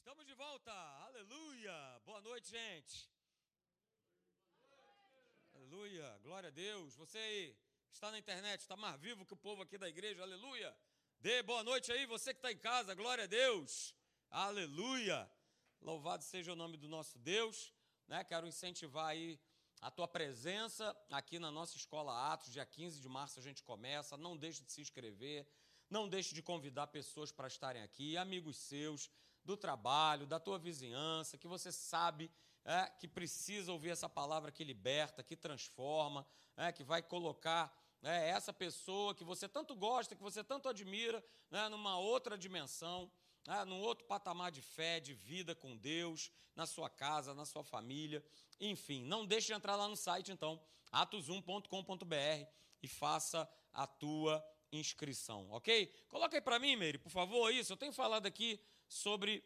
[0.00, 0.72] Estamos de volta.
[1.08, 2.00] Aleluia.
[2.06, 3.06] Boa noite, gente.
[5.52, 6.18] Aleluia.
[6.22, 6.96] Glória a Deus.
[6.96, 7.56] Você aí
[7.90, 10.22] que está na internet, está mais vivo que o povo aqui da igreja.
[10.22, 10.74] Aleluia.
[11.20, 12.94] Dê boa noite aí, você que está em casa.
[12.94, 13.94] Glória a Deus.
[14.30, 15.30] Aleluia.
[15.82, 17.70] Louvado seja o nome do nosso Deus.
[18.08, 18.24] Né?
[18.24, 19.38] Quero incentivar aí
[19.82, 24.16] a tua presença aqui na nossa escola Atos, dia 15 de março a gente começa.
[24.16, 25.46] Não deixe de se inscrever,
[25.90, 29.10] não deixe de convidar pessoas para estarem aqui, amigos seus,
[29.50, 32.30] do trabalho, da tua vizinhança, que você sabe
[32.64, 38.30] é, que precisa ouvir essa palavra que liberta, que transforma, é, que vai colocar é,
[38.30, 43.10] essa pessoa que você tanto gosta, que você tanto admira, né, numa outra dimensão
[43.46, 47.64] né, num outro patamar de fé, de vida com Deus, na sua casa, na sua
[47.64, 48.24] família,
[48.60, 49.04] enfim.
[49.04, 50.60] Não deixe de entrar lá no site, então,
[50.92, 52.50] atos1.com.br
[52.82, 55.86] e faça a tua inscrição, ok?
[56.08, 57.72] Coloca aí para mim, Meire, por favor, isso.
[57.72, 59.42] Eu tenho falado aqui sobre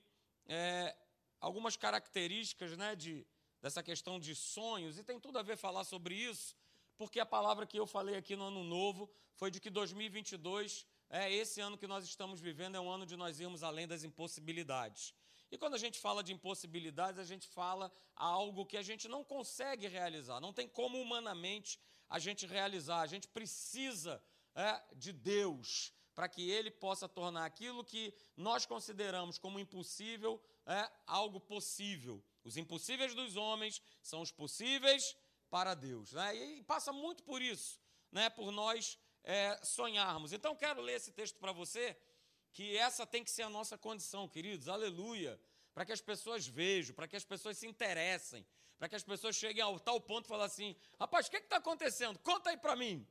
[0.46, 0.96] é,
[1.38, 3.24] algumas características né, de,
[3.60, 6.56] dessa questão de sonhos, e tem tudo a ver falar sobre isso,
[6.96, 11.30] porque a palavra que eu falei aqui no ano novo foi de que 2022 é,
[11.32, 15.14] esse ano que nós estamos vivendo é um ano de nós irmos além das impossibilidades.
[15.50, 19.22] E quando a gente fala de impossibilidades, a gente fala algo que a gente não
[19.22, 23.00] consegue realizar, não tem como humanamente a gente realizar.
[23.00, 24.22] A gente precisa
[24.54, 30.90] é, de Deus para que Ele possa tornar aquilo que nós consideramos como impossível é,
[31.06, 32.22] algo possível.
[32.42, 35.16] Os impossíveis dos homens são os possíveis
[35.50, 36.12] para Deus.
[36.12, 36.36] Né?
[36.36, 38.30] E passa muito por isso, né?
[38.30, 40.32] por nós é, sonharmos.
[40.32, 41.96] Então, quero ler esse texto para você,
[42.52, 45.40] que essa tem que ser a nossa condição, queridos, aleluia,
[45.72, 48.46] para que as pessoas vejam, para que as pessoas se interessem,
[48.78, 51.56] para que as pessoas cheguem ao tal ponto e falem assim: rapaz, o que está
[51.56, 52.18] acontecendo?
[52.20, 53.06] Conta aí para mim.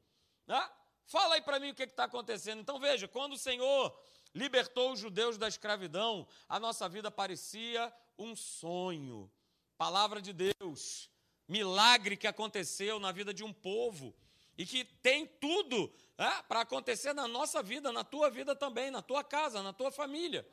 [0.47, 0.69] Né?
[1.05, 2.59] Fala aí para mim o que está acontecendo.
[2.59, 3.97] Então, veja, quando o Senhor
[4.33, 9.31] libertou os judeus da escravidão, a nossa vida parecia um sonho.
[9.77, 11.09] Palavra de Deus,
[11.47, 14.15] milagre que aconteceu na vida de um povo
[14.57, 19.01] e que tem tudo é, para acontecer na nossa vida, na tua vida também, na
[19.01, 20.47] tua casa, na tua família.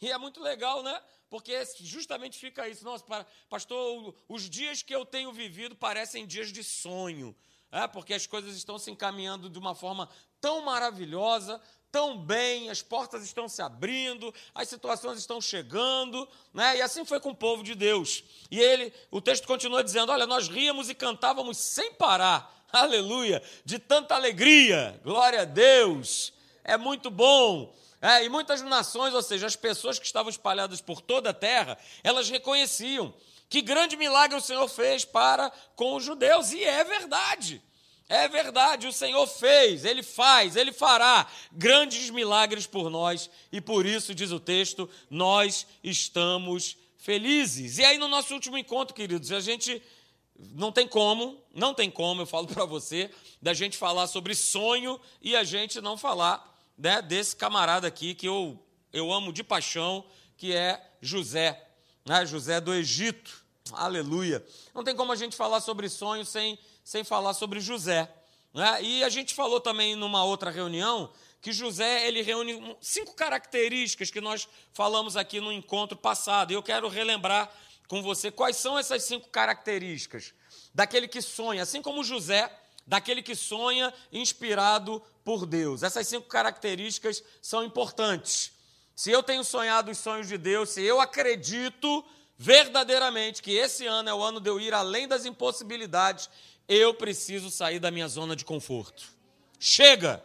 [0.00, 1.02] E é muito legal, né?
[1.30, 2.84] Porque justamente fica isso.
[2.84, 3.04] Nossa,
[3.48, 7.34] pastor, os dias que eu tenho vivido parecem dias de sonho.
[7.70, 10.08] É, porque as coisas estão se encaminhando de uma forma
[10.40, 11.60] tão maravilhosa,
[11.90, 16.76] tão bem, as portas estão se abrindo, as situações estão chegando, né?
[16.78, 18.22] E assim foi com o povo de Deus.
[18.50, 23.78] E ele, o texto continua dizendo: Olha, nós ríamos e cantávamos sem parar aleluia, de
[23.78, 26.32] tanta alegria, glória a Deus,
[26.64, 27.74] é muito bom.
[28.00, 31.78] É, e muitas nações, ou seja, as pessoas que estavam espalhadas por toda a terra,
[32.04, 33.12] elas reconheciam
[33.48, 37.62] que grande milagre o Senhor fez para com os judeus, e é verdade.
[38.08, 43.84] É verdade, o Senhor fez, Ele faz, Ele fará grandes milagres por nós, e por
[43.84, 47.78] isso, diz o texto, nós estamos felizes.
[47.78, 49.82] E aí, no nosso último encontro, queridos, a gente
[50.54, 53.10] não tem como, não tem como, eu falo para você,
[53.42, 58.26] da gente falar sobre sonho e a gente não falar né, desse camarada aqui que
[58.28, 58.56] eu,
[58.92, 60.04] eu amo de paixão,
[60.36, 61.65] que é José,
[62.06, 63.44] né, José do Egito.
[63.72, 64.44] Aleluia.
[64.72, 68.08] Não tem como a gente falar sobre sonho sem, sem falar sobre José.
[68.54, 68.82] Né?
[68.82, 71.12] E a gente falou também numa outra reunião
[71.42, 76.52] que José ele reúne cinco características que nós falamos aqui no encontro passado.
[76.52, 77.52] E eu quero relembrar
[77.88, 80.32] com você quais são essas cinco características
[80.72, 82.50] daquele que sonha, assim como José,
[82.86, 85.82] daquele que sonha inspirado por Deus.
[85.82, 88.52] Essas cinco características são importantes.
[88.96, 92.02] Se eu tenho sonhado os sonhos de Deus, se eu acredito
[92.38, 96.30] verdadeiramente que esse ano é o ano de eu ir além das impossibilidades,
[96.66, 99.04] eu preciso sair da minha zona de conforto.
[99.60, 100.24] Chega!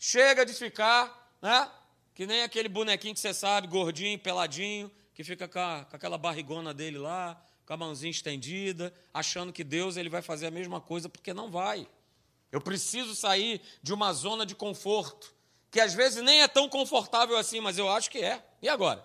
[0.00, 1.70] Chega de ficar, né?
[2.12, 6.18] Que nem aquele bonequinho que você sabe, gordinho, peladinho, que fica com, a, com aquela
[6.18, 10.80] barrigona dele lá, com a mãozinha estendida, achando que Deus ele vai fazer a mesma
[10.80, 11.86] coisa, porque não vai.
[12.50, 15.32] Eu preciso sair de uma zona de conforto,
[15.70, 18.42] que às vezes nem é tão confortável assim, mas eu acho que é.
[18.62, 19.04] E agora?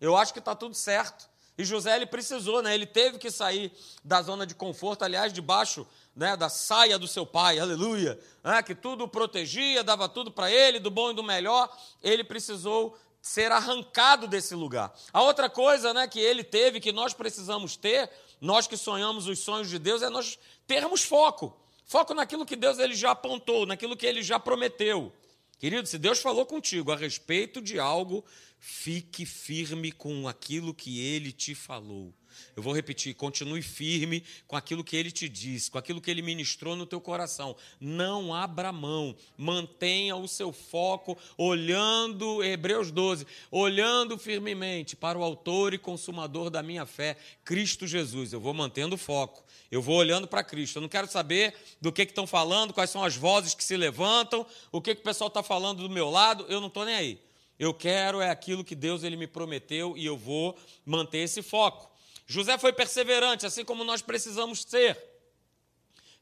[0.00, 1.28] Eu acho que está tudo certo.
[1.56, 2.74] E José ele precisou, né?
[2.74, 3.72] Ele teve que sair
[4.04, 8.74] da zona de conforto, aliás, debaixo né, da saia do seu pai, aleluia, né, que
[8.74, 11.74] tudo protegia, dava tudo para ele, do bom e do melhor.
[12.02, 14.92] Ele precisou ser arrancado desse lugar.
[15.12, 18.10] A outra coisa né, que ele teve, que nós precisamos ter,
[18.40, 21.56] nós que sonhamos os sonhos de Deus, é nós termos foco.
[21.86, 25.12] Foco naquilo que Deus ele já apontou, naquilo que ele já prometeu.
[25.58, 28.24] Querido, se Deus falou contigo a respeito de algo,
[28.58, 32.12] fique firme com aquilo que ele te falou.
[32.56, 36.22] Eu vou repetir, continue firme com aquilo que ele te disse, com aquilo que ele
[36.22, 37.56] ministrou no teu coração.
[37.80, 45.74] Não abra mão, mantenha o seu foco olhando, Hebreus 12, olhando firmemente para o autor
[45.74, 48.32] e consumador da minha fé, Cristo Jesus.
[48.32, 49.44] Eu vou mantendo o foco.
[49.70, 50.76] Eu vou olhando para Cristo.
[50.76, 54.46] Eu não quero saber do que estão falando, quais são as vozes que se levantam,
[54.70, 56.46] o que, que o pessoal está falando do meu lado.
[56.48, 57.20] Eu não estou nem aí.
[57.58, 61.90] Eu quero é aquilo que Deus ele me prometeu e eu vou manter esse foco.
[62.26, 64.98] José foi perseverante, assim como nós precisamos ser.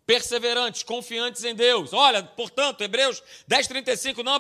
[0.05, 1.93] Perseverantes, confiantes em Deus.
[1.93, 4.39] Olha, portanto, Hebreus 10, 35, não,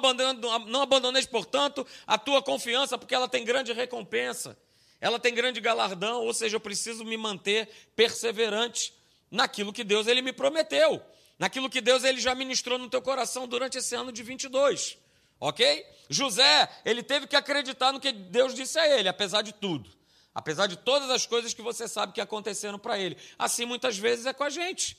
[0.67, 4.59] não abandoneis, portanto, a tua confiança, porque ela tem grande recompensa,
[5.01, 8.93] ela tem grande galardão, ou seja, eu preciso me manter perseverante
[9.31, 11.01] naquilo que Deus ele me prometeu,
[11.39, 14.99] naquilo que Deus ele já ministrou no teu coração durante esse ano de 22.
[15.39, 15.87] Ok?
[16.09, 20.02] José, ele teve que acreditar no que Deus disse a ele, apesar de tudo.
[20.35, 23.17] Apesar de todas as coisas que você sabe que aconteceram para ele.
[23.39, 24.97] Assim muitas vezes é com a gente.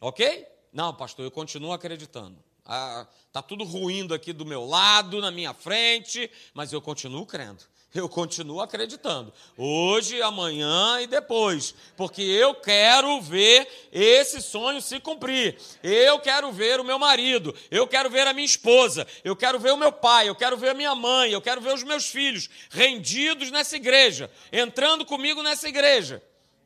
[0.00, 0.46] Ok?
[0.72, 2.42] Não, pastor, eu continuo acreditando.
[2.66, 7.64] Ah, tá tudo ruindo aqui do meu lado, na minha frente, mas eu continuo crendo
[7.98, 9.32] eu continuo acreditando.
[9.56, 11.74] Hoje, amanhã e depois.
[11.96, 15.58] Porque eu quero ver esse sonho se cumprir.
[15.82, 17.54] Eu quero ver o meu marido.
[17.70, 19.06] Eu quero ver a minha esposa.
[19.24, 20.28] Eu quero ver o meu pai.
[20.28, 21.32] Eu quero ver a minha mãe.
[21.32, 24.30] Eu quero ver os meus filhos rendidos nessa igreja.
[24.52, 26.22] Entrando comigo nessa igreja.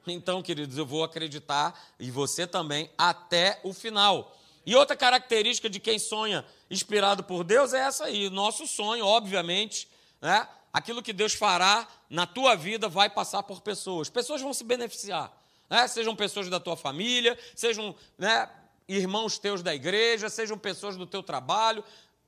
[0.06, 4.34] Então, queridos, eu vou acreditar, e você também, até o final.
[4.70, 8.30] E outra característica de quem sonha inspirado por Deus é essa aí.
[8.30, 9.88] Nosso sonho, obviamente,
[10.20, 10.46] né?
[10.72, 14.08] aquilo que Deus fará na tua vida vai passar por pessoas.
[14.08, 15.36] Pessoas vão se beneficiar.
[15.68, 15.88] Né?
[15.88, 18.48] Sejam pessoas da tua família, sejam né,
[18.86, 21.82] irmãos teus da igreja, sejam pessoas do teu trabalho.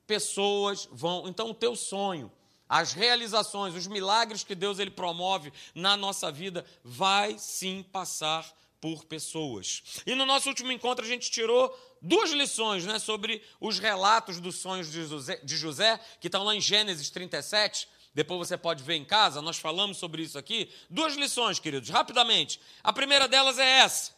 [0.05, 1.29] Pessoas vão.
[1.29, 2.29] Então, o teu sonho,
[2.67, 8.45] as realizações, os milagres que Deus ele promove na nossa vida, vai sim passar
[8.83, 9.81] por pessoas.
[10.05, 14.57] E no nosso último encontro a gente tirou duas lições né, sobre os relatos dos
[14.57, 17.87] sonhos de José, de José, que estão lá em Gênesis 37.
[18.13, 20.69] Depois você pode ver em casa, nós falamos sobre isso aqui.
[20.89, 22.59] Duas lições, queridos, rapidamente.
[22.83, 24.11] A primeira delas é essa.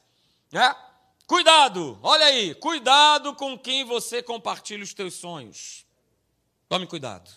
[0.51, 0.75] Né?
[1.27, 5.85] Cuidado, olha aí, cuidado com quem você compartilha os teus sonhos.
[6.67, 7.29] Tome cuidado.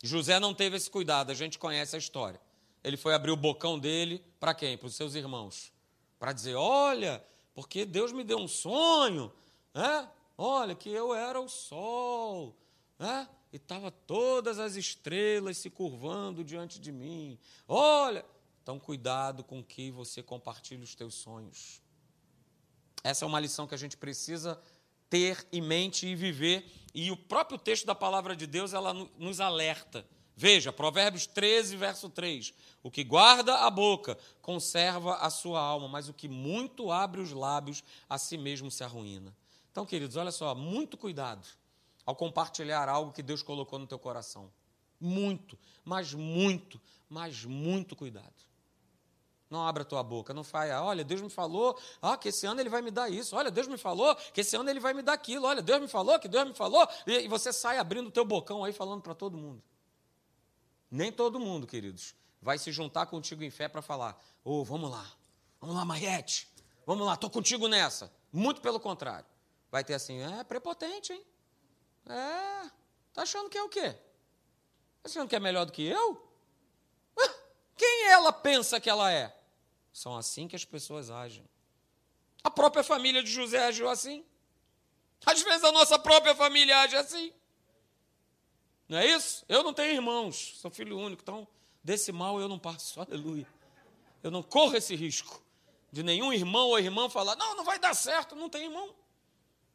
[0.00, 2.40] José não teve esse cuidado, a gente conhece a história.
[2.84, 4.78] Ele foi abrir o bocão dele para quem?
[4.78, 5.74] Para os seus irmãos.
[6.26, 7.24] Para dizer: olha,
[7.54, 9.32] porque Deus me deu um sonho,
[9.72, 10.10] né?
[10.36, 12.56] olha, que eu era o sol.
[12.98, 13.28] Né?
[13.52, 17.38] e estava todas as estrelas se curvando diante de mim.
[17.68, 18.26] Olha,
[18.60, 21.80] então cuidado com que você compartilha os teus sonhos.
[23.04, 24.60] Essa é uma lição que a gente precisa
[25.08, 29.38] ter em mente e viver, e o próprio texto da palavra de Deus ela nos
[29.38, 30.04] alerta.
[30.36, 32.52] Veja, Provérbios 13, verso 3.
[32.82, 37.32] O que guarda a boca conserva a sua alma, mas o que muito abre os
[37.32, 39.34] lábios a si mesmo se arruína.
[39.72, 41.46] Então, queridos, olha só, muito cuidado
[42.04, 44.52] ao compartilhar algo que Deus colocou no teu coração.
[45.00, 48.46] Muito, mas muito, mas muito cuidado.
[49.48, 52.68] Não abra tua boca, não faia, olha, Deus me falou ah, que esse ano ele
[52.68, 55.12] vai me dar isso, olha, Deus me falou que esse ano ele vai me dar
[55.12, 58.24] aquilo, olha, Deus me falou que Deus me falou, e, você sai abrindo o teu
[58.24, 59.62] bocão aí falando para todo mundo.
[60.90, 64.90] Nem todo mundo, queridos, vai se juntar contigo em fé para falar, ô, oh, vamos
[64.90, 65.10] lá,
[65.60, 66.48] vamos lá, Mariette,
[66.84, 68.12] vamos lá, estou contigo nessa.
[68.32, 69.26] Muito pelo contrário.
[69.70, 71.24] Vai ter assim, é prepotente, hein?
[72.06, 72.70] É,
[73.12, 73.92] tá achando que é o quê?
[75.02, 76.22] Tá achando que é melhor do que eu?
[77.76, 79.36] Quem ela pensa que ela é?
[79.92, 81.44] São assim que as pessoas agem.
[82.42, 84.24] A própria família de José agiu assim.
[85.24, 87.32] Às vezes a nossa própria família age assim.
[88.88, 89.44] Não é isso?
[89.48, 91.46] Eu não tenho irmãos, sou filho único, então
[91.82, 93.46] desse mal eu não passo, aleluia.
[94.22, 95.42] Eu não corro esse risco
[95.92, 98.94] de nenhum irmão ou irmã falar: não, não vai dar certo, não tem irmão.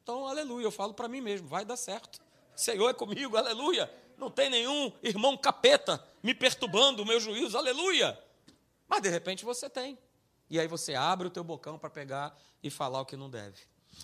[0.04, 2.20] Então, aleluia, eu falo para mim mesmo, vai dar certo.
[2.56, 3.92] Senhor é comigo, aleluia.
[4.18, 8.20] Não tem nenhum irmão capeta me perturbando o meu juízo, aleluia.
[8.88, 9.98] Mas de repente você tem.
[10.50, 13.62] E aí você abre o teu bocão para pegar e falar o que não deve.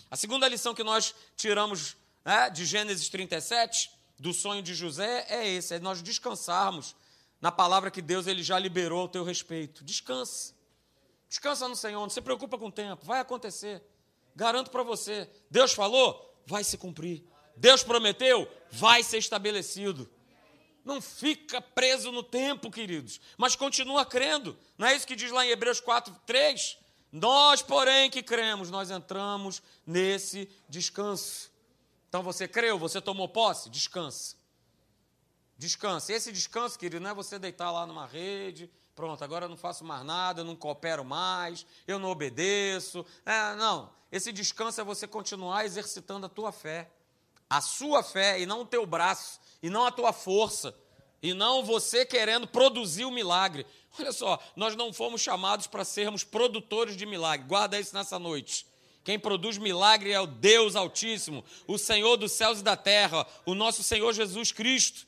[0.10, 5.48] A segunda lição que nós tiramos né, de Gênesis 37, do sonho de José, é
[5.48, 6.96] esse: é nós descansarmos
[7.40, 9.84] na palavra que Deus ele já liberou ao teu respeito.
[9.84, 10.56] Descansa.
[11.30, 13.84] Descansa no Senhor, não se preocupa com o tempo, vai acontecer.
[14.36, 17.24] Garanto para você, Deus falou, vai se cumprir.
[17.56, 20.10] Deus prometeu, vai ser estabelecido.
[20.86, 24.58] Não fica preso no tempo, queridos, mas continua crendo.
[24.78, 26.78] Não é isso que diz lá em Hebreus 4, 3?
[27.12, 31.52] Nós, porém, que cremos, nós entramos nesse descanso.
[32.10, 34.36] Então você creu, você tomou posse, descansa.
[35.58, 36.14] Descanse.
[36.14, 39.84] Esse descanso, querido, não é você deitar lá numa rede, pronto, agora eu não faço
[39.84, 43.06] mais nada, eu não coopero mais, eu não obedeço.
[43.26, 43.92] É, não.
[44.12, 46.90] Esse descanso é você continuar exercitando a tua fé.
[47.50, 50.78] A sua fé e não o teu braço, e não a tua força,
[51.22, 53.66] e não você querendo produzir o milagre.
[53.98, 57.48] Olha só, nós não fomos chamados para sermos produtores de milagre.
[57.48, 58.67] Guarda isso nessa noite.
[59.08, 63.56] Quem produz milagre é o Deus Altíssimo, o Senhor dos céus e da terra, o
[63.56, 65.08] nosso Senhor Jesus Cristo.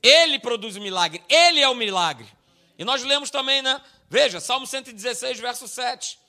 [0.00, 2.28] Ele produz o milagre, ele é o milagre.
[2.78, 3.82] E nós lemos também, né?
[4.08, 6.20] Veja, Salmo 116, verso 7.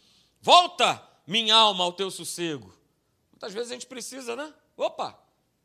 [0.42, 2.76] Volta, minha alma, ao teu sossego.
[3.32, 4.52] Muitas vezes a gente precisa, né?
[4.76, 5.16] Opa,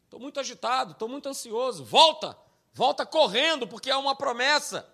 [0.05, 1.83] estou muito agitado, estou muito ansioso.
[1.83, 2.37] Volta,
[2.75, 4.87] volta correndo, porque é uma promessa.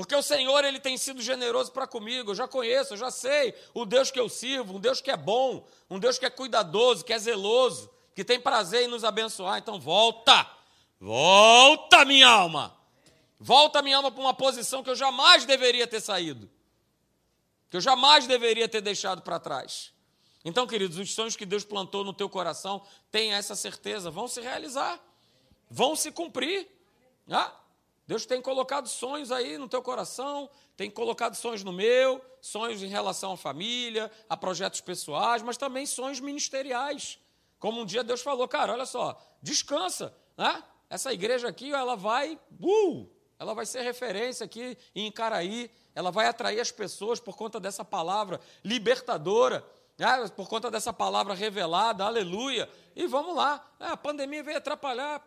[0.00, 3.54] Porque o Senhor ele tem sido generoso para comigo, eu já conheço, eu já sei
[3.74, 7.04] o Deus que eu sirvo, um Deus que é bom, um Deus que é cuidadoso,
[7.04, 9.58] que é zeloso, que tem prazer em nos abençoar.
[9.58, 10.50] Então volta,
[10.98, 12.74] volta minha alma,
[13.38, 16.48] volta minha alma para uma posição que eu jamais deveria ter saído,
[17.68, 19.92] que eu jamais deveria ter deixado para trás.
[20.42, 24.40] Então, queridos, os sonhos que Deus plantou no teu coração, tenha essa certeza, vão se
[24.40, 24.98] realizar,
[25.68, 26.66] vão se cumprir.
[27.30, 27.54] Ah,
[28.10, 32.88] Deus tem colocado sonhos aí no teu coração, tem colocado sonhos no meu, sonhos em
[32.88, 37.20] relação à família, a projetos pessoais, mas também sonhos ministeriais.
[37.60, 40.60] Como um dia Deus falou, cara, olha só, descansa, né?
[40.88, 46.26] Essa igreja aqui, ela vai, uh, ela vai ser referência aqui em Icaraí, ela vai
[46.26, 49.64] atrair as pessoas por conta dessa palavra libertadora,
[49.96, 50.28] né?
[50.34, 52.68] por conta dessa palavra revelada, aleluia.
[52.96, 55.24] E vamos lá, é, a pandemia veio atrapalhar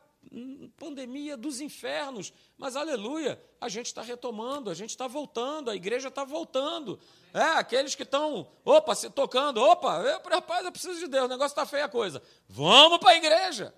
[0.77, 6.07] pandemia dos infernos, mas aleluia, a gente está retomando, a gente está voltando, a igreja
[6.07, 6.99] está voltando.
[7.33, 11.29] É, aqueles que estão, opa, se tocando, opa, eu, rapaz, eu preciso de Deus, o
[11.29, 12.21] negócio está feia a coisa.
[12.47, 13.73] Vamos para a igreja.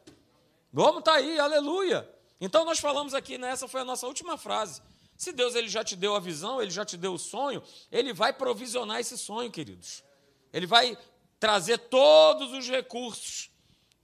[0.72, 2.10] Vamos estar tá aí, aleluia.
[2.40, 4.82] Então nós falamos aqui, né, essa foi a nossa última frase.
[5.18, 8.14] Se Deus ele já te deu a visão, ele já te deu o sonho, ele
[8.14, 10.04] vai provisionar esse sonho, queridos.
[10.52, 10.98] Ele vai
[11.40, 13.50] trazer todos os recursos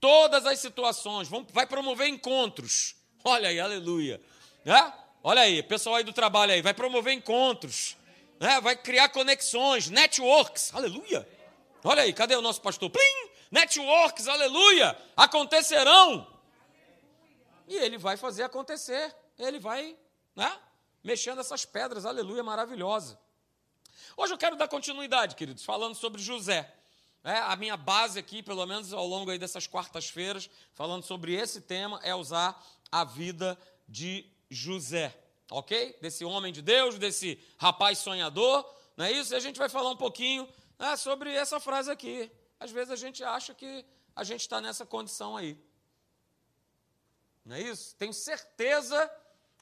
[0.02, 2.96] todas as situações, vai promover encontros.
[3.22, 4.20] Olha aí, aleluia.
[4.66, 4.92] É?
[5.22, 7.96] Olha aí, pessoal aí do trabalho aí, vai promover encontros,
[8.40, 8.60] né?
[8.60, 11.26] vai criar conexões, networks, aleluia.
[11.84, 12.90] Olha aí, cadê o nosso pastor?
[12.90, 13.30] Plim!
[13.48, 16.26] Networks, aleluia, acontecerão.
[17.68, 19.96] E ele vai fazer acontecer, ele vai,
[20.34, 20.58] né?
[21.04, 23.16] Mexendo essas pedras, aleluia, maravilhosa.
[24.16, 26.81] Hoje eu quero dar continuidade, queridos, falando sobre José.
[27.24, 32.00] É, a minha base aqui, pelo menos ao longo dessas quartas-feiras, falando sobre esse tema,
[32.02, 32.60] é usar
[32.90, 33.56] a vida
[33.88, 35.16] de José,
[35.48, 35.96] ok?
[36.00, 39.32] Desse homem de Deus, desse rapaz sonhador, não é isso?
[39.32, 42.30] E a gente vai falar um pouquinho né, sobre essa frase aqui.
[42.58, 43.84] Às vezes a gente acha que
[44.16, 45.56] a gente está nessa condição aí.
[47.44, 47.94] Não é isso?
[47.96, 49.08] Tenho certeza,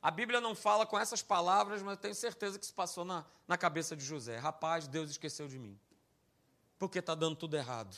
[0.00, 3.58] a Bíblia não fala com essas palavras, mas tenho certeza que se passou na, na
[3.58, 4.38] cabeça de José.
[4.38, 5.78] Rapaz, Deus esqueceu de mim
[6.80, 7.94] porque está dando tudo errado.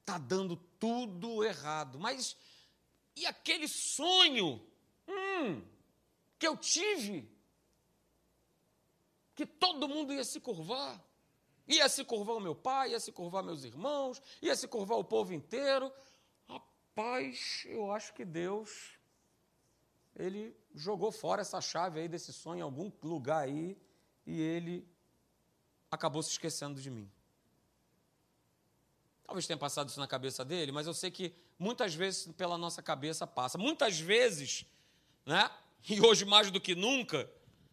[0.00, 1.98] Está dando tudo errado.
[1.98, 2.36] Mas
[3.16, 4.64] e aquele sonho
[5.08, 5.60] hum,
[6.38, 7.28] que eu tive?
[9.34, 11.04] Que todo mundo ia se curvar.
[11.66, 15.04] Ia se curvar o meu pai, ia se curvar meus irmãos, ia se curvar o
[15.04, 15.92] povo inteiro.
[16.48, 18.96] Rapaz, eu acho que Deus,
[20.14, 23.76] ele jogou fora essa chave aí desse sonho em algum lugar aí
[24.24, 24.88] e ele
[25.90, 27.10] acabou se esquecendo de mim.
[29.24, 32.82] Talvez tenha passado isso na cabeça dele, mas eu sei que muitas vezes pela nossa
[32.82, 33.58] cabeça passa.
[33.58, 34.64] Muitas vezes,
[35.24, 35.50] né?
[35.88, 37.30] E hoje mais do que nunca,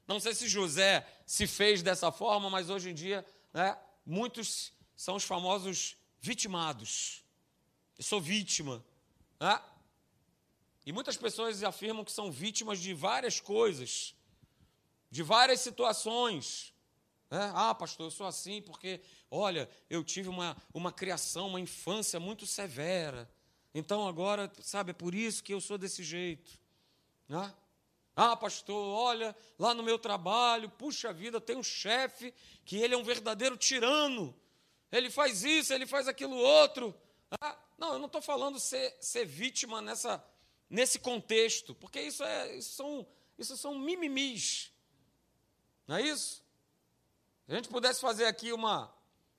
[0.07, 5.15] não sei se José se fez dessa forma, mas hoje em dia, né, muitos são
[5.15, 7.23] os famosos vitimados.
[7.97, 8.83] Eu sou vítima.
[9.39, 9.61] Né?
[10.85, 14.15] E muitas pessoas afirmam que são vítimas de várias coisas,
[15.09, 16.72] de várias situações.
[17.33, 17.51] É?
[17.55, 22.45] Ah, pastor, eu sou assim porque, olha, eu tive uma, uma criação, uma infância muito
[22.45, 23.27] severa.
[23.73, 26.59] Então agora, sabe, é por isso que eu sou desse jeito.
[27.27, 27.51] Né?
[28.15, 32.31] Ah, pastor, olha, lá no meu trabalho, puxa vida, tem um chefe
[32.63, 34.39] que ele é um verdadeiro tirano.
[34.91, 36.93] Ele faz isso, ele faz aquilo outro.
[37.41, 40.23] Ah, não, eu não estou falando ser, ser vítima nessa,
[40.69, 43.07] nesse contexto, porque isso, é, isso, são,
[43.39, 44.71] isso são mimimis.
[45.87, 46.42] Não é isso?
[47.45, 48.93] Se a gente pudesse fazer aqui uma,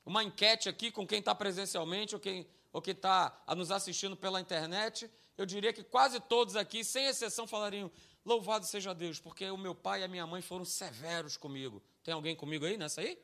[0.04, 4.40] uma enquete aqui com quem está presencialmente ou quem ou que está nos assistindo pela
[4.40, 5.08] internet,
[5.38, 7.90] eu diria que quase todos aqui, sem exceção, falariam:
[8.25, 11.80] Louvado seja Deus, porque o meu pai e a minha mãe foram severos comigo.
[12.02, 13.16] Tem alguém comigo aí nessa aí?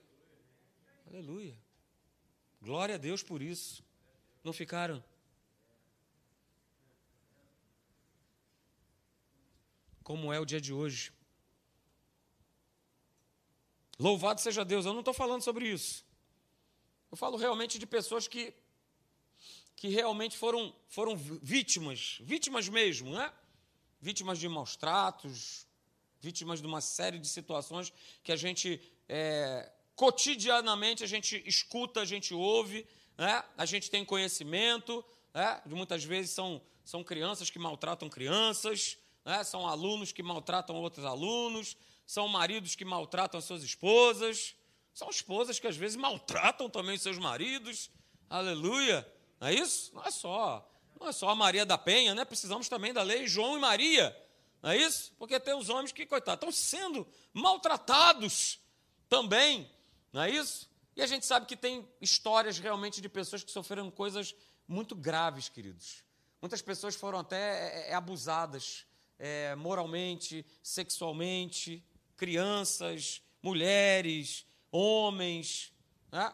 [1.08, 1.58] Aleluia.
[2.62, 3.82] Glória a Deus por isso.
[4.44, 5.02] Não ficaram?
[10.10, 11.12] como é o dia de hoje.
[14.00, 16.06] Louvado seja Deus, eu não estou falando sobre isso.
[17.10, 18.54] Eu falo realmente de pessoas que,
[19.76, 23.30] que realmente foram, foram vítimas, vítimas mesmo, né?
[24.00, 25.66] Vítimas de maus tratos,
[26.18, 27.92] vítimas de uma série de situações
[28.22, 32.86] que a gente é, cotidianamente a gente escuta, a gente ouve,
[33.18, 33.44] né?
[33.54, 35.04] a gente tem conhecimento,
[35.34, 35.60] né?
[35.66, 39.44] muitas vezes são, são crianças que maltratam crianças, né?
[39.44, 41.76] são alunos que maltratam outros alunos,
[42.10, 44.56] são maridos que maltratam suas esposas,
[44.92, 47.88] são esposas que às vezes maltratam também seus maridos.
[48.28, 49.06] Aleluia!
[49.38, 49.94] Não é isso?
[49.94, 52.24] Não é só, não é só a Maria da Penha, né?
[52.24, 54.16] Precisamos também da lei João e Maria.
[54.60, 55.12] Não é isso?
[55.20, 58.58] Porque tem os homens que, coitados, estão sendo maltratados
[59.08, 59.70] também.
[60.12, 60.68] Não é isso?
[60.96, 64.34] E a gente sabe que tem histórias realmente de pessoas que sofreram coisas
[64.66, 66.02] muito graves, queridos.
[66.42, 68.84] Muitas pessoas foram até é, é, abusadas
[69.16, 71.84] é, moralmente, sexualmente,
[72.20, 75.72] crianças, mulheres, homens.
[76.12, 76.30] Né?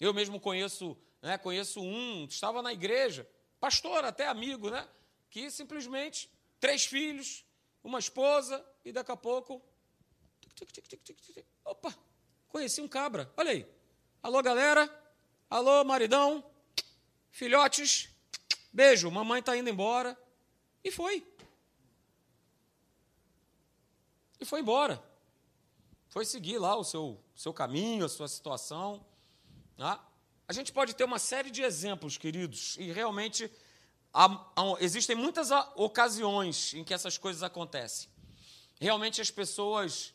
[0.00, 3.24] Eu mesmo conheço, né, conheço um, estava na igreja,
[3.60, 4.84] pastor, até amigo, né,
[5.30, 7.44] que simplesmente três filhos,
[7.84, 9.62] uma esposa e daqui a pouco.
[11.64, 11.94] Opa,
[12.48, 13.64] conheci um cabra, olha aí.
[14.20, 14.90] Alô, galera.
[15.48, 16.44] Alô, maridão.
[17.30, 18.08] Filhotes.
[18.72, 20.18] Beijo, mamãe está indo embora.
[20.82, 21.24] E foi.
[24.40, 25.02] E foi embora.
[26.08, 29.04] Foi seguir lá o seu, seu caminho, a sua situação.
[29.76, 30.02] Tá?
[30.48, 33.50] A gente pode ter uma série de exemplos, queridos, e realmente
[34.12, 38.08] há, há, existem muitas ocasiões em que essas coisas acontecem.
[38.80, 40.14] Realmente as pessoas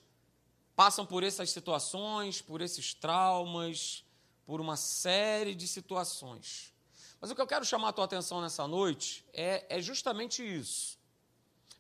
[0.76, 4.04] passam por essas situações, por esses traumas,
[4.46, 6.74] por uma série de situações.
[7.20, 10.98] Mas o que eu quero chamar a tua atenção nessa noite é, é justamente isso.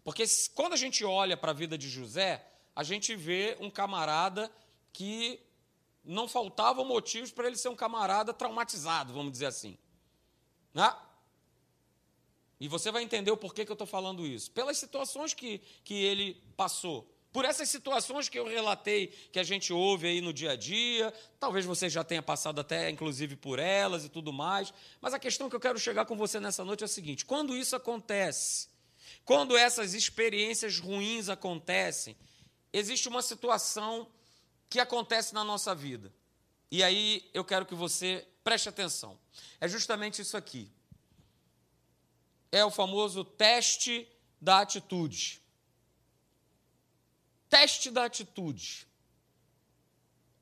[0.03, 0.23] Porque
[0.55, 4.51] quando a gente olha para a vida de José, a gente vê um camarada
[4.91, 5.39] que
[6.03, 9.77] não faltavam motivos para ele ser um camarada traumatizado, vamos dizer assim.
[10.73, 10.93] Né?
[12.59, 14.51] E você vai entender o porquê que eu estou falando isso.
[14.51, 17.11] Pelas situações que, que ele passou.
[17.33, 21.13] Por essas situações que eu relatei, que a gente ouve aí no dia a dia,
[21.39, 24.73] talvez você já tenha passado até, inclusive, por elas e tudo mais.
[24.99, 27.55] Mas a questão que eu quero chegar com você nessa noite é a seguinte: quando
[27.55, 28.67] isso acontece,
[29.25, 32.17] quando essas experiências ruins acontecem,
[32.73, 34.07] existe uma situação
[34.69, 36.13] que acontece na nossa vida.
[36.69, 39.19] E aí eu quero que você preste atenção.
[39.59, 40.71] É justamente isso aqui.
[42.51, 44.07] É o famoso teste
[44.39, 45.41] da atitude.
[47.49, 48.87] Teste da atitude.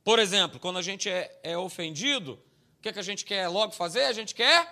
[0.03, 2.33] Por exemplo, quando a gente é, é ofendido,
[2.77, 4.05] o que, é que a gente quer logo fazer?
[4.05, 4.71] A gente quer,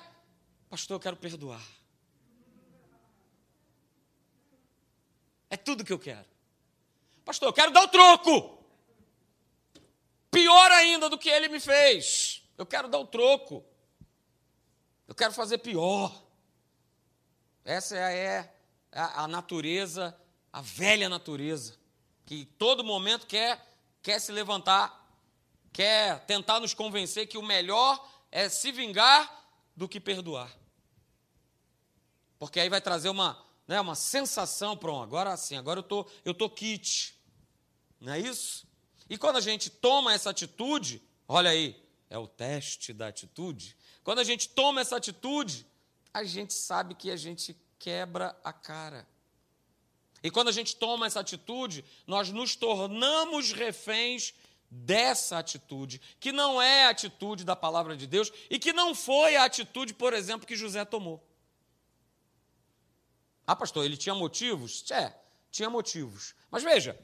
[0.69, 1.61] pastor, eu quero perdoar.
[5.49, 6.25] É tudo que eu quero.
[7.23, 8.57] Pastor, eu quero dar o troco.
[10.31, 12.43] Pior ainda do que ele me fez.
[12.57, 13.63] Eu quero dar o troco.
[15.07, 16.23] Eu quero fazer pior.
[17.63, 18.53] Essa é
[18.91, 20.17] a, a natureza,
[20.51, 21.75] a velha natureza,
[22.25, 23.61] que todo momento quer,
[24.01, 25.05] quer se levantar,
[25.71, 30.51] quer tentar nos convencer que o melhor é se vingar do que perdoar.
[32.39, 36.33] Porque aí vai trazer uma, né, uma sensação, pronto, agora sim, agora eu tô, eu
[36.33, 37.15] tô kit.
[37.99, 38.65] Não é isso?
[39.09, 41.75] E quando a gente toma essa atitude, olha aí,
[42.09, 43.75] é o teste da atitude.
[44.03, 45.65] Quando a gente toma essa atitude,
[46.13, 49.07] a gente sabe que a gente quebra a cara.
[50.23, 54.33] E quando a gente toma essa atitude, nós nos tornamos reféns
[54.69, 59.35] dessa atitude, que não é a atitude da palavra de Deus e que não foi
[59.35, 61.26] a atitude, por exemplo, que José tomou.
[63.47, 64.83] Ah, pastor, ele tinha motivos?
[64.91, 65.17] É,
[65.49, 66.35] tinha motivos.
[66.51, 66.99] Mas veja,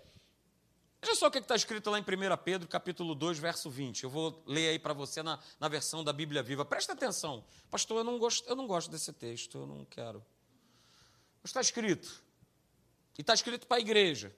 [1.04, 2.06] Veja só o que está escrito lá em 1
[2.46, 4.06] Pedro, capítulo 2, verso 20.
[4.06, 6.64] Eu vou ler aí para você na, na versão da Bíblia Viva.
[6.64, 7.44] Presta atenção.
[7.70, 10.24] Pastor, eu não gosto, eu não gosto desse texto, eu não quero.
[11.44, 12.24] Está escrito.
[13.18, 14.34] E está escrito para a igreja.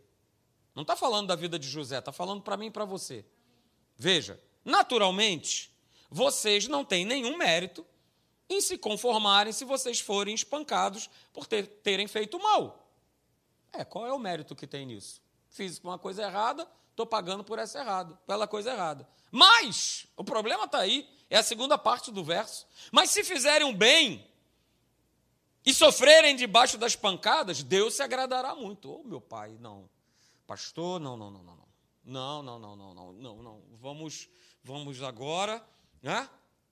[0.73, 3.23] Não está falando da vida de José, está falando para mim e para você.
[3.95, 5.71] Veja, naturalmente,
[6.09, 7.85] vocês não têm nenhum mérito
[8.49, 12.89] em se conformarem se vocês forem espancados por ter, terem feito mal.
[13.73, 15.21] É, qual é o mérito que tem nisso?
[15.55, 19.07] fiz uma coisa errada, estou pagando por essa errada, pela coisa errada.
[19.31, 22.67] Mas, o problema está aí, é a segunda parte do verso.
[22.91, 24.27] Mas se fizerem um bem
[25.65, 28.91] e sofrerem debaixo das pancadas, Deus se agradará muito.
[28.91, 29.89] Ô oh, meu pai, não.
[30.45, 31.65] Pastor, não, não, não, não, não.
[32.03, 33.61] Não, não, não, não, não, não, não.
[33.79, 34.27] Vamos,
[34.61, 35.65] vamos agora,
[36.03, 36.29] né?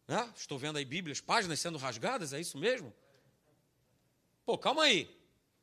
[0.08, 0.32] Né?
[0.36, 2.94] Estou vendo aí Bíblias, páginas sendo rasgadas, é isso mesmo?
[4.46, 5.10] Pô, calma aí.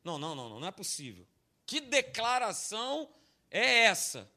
[0.03, 1.27] Não, não, não, não, não é possível.
[1.67, 3.09] Que declaração
[3.51, 4.31] é essa?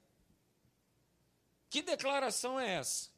[1.70, 3.10] Que declaração é essa?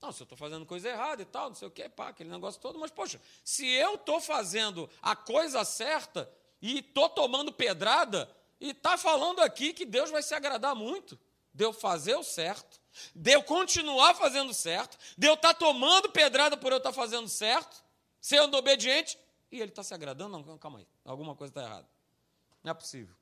[0.00, 2.30] Não, se eu estou fazendo coisa errada e tal, não sei o que, pá, aquele
[2.30, 8.30] negócio todo, mas, poxa, se eu estou fazendo a coisa certa e estou tomando pedrada,
[8.60, 11.18] e está falando aqui que Deus vai se agradar muito
[11.52, 12.80] de eu fazer o certo,
[13.14, 16.94] de eu continuar fazendo certo, de eu estar tá tomando pedrada por eu estar tá
[16.94, 17.84] fazendo certo,
[18.20, 19.18] sendo obediente,
[19.50, 20.38] e ele está se agradando?
[20.38, 21.88] Não, calma aí, alguma coisa está errada.
[22.62, 23.14] Não é possível.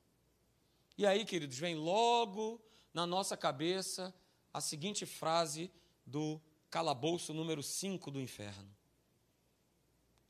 [0.96, 2.60] E aí, queridos, vem logo
[2.92, 4.14] na nossa cabeça
[4.52, 5.70] a seguinte frase
[6.06, 8.74] do calabouço número 5 do inferno: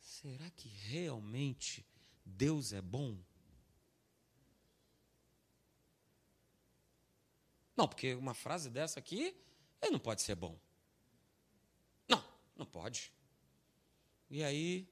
[0.00, 1.86] Será que realmente
[2.24, 3.18] Deus é bom?
[7.76, 9.36] Não, porque uma frase dessa aqui,
[9.90, 10.58] não pode ser bom.
[12.08, 12.24] Não,
[12.56, 13.12] não pode.
[14.30, 14.88] E aí,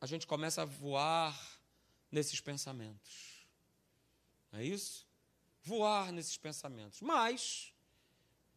[0.00, 1.60] a gente começa a voar
[2.10, 3.46] nesses pensamentos.
[4.52, 5.06] É isso?
[5.62, 7.00] Voar nesses pensamentos.
[7.00, 7.72] Mas,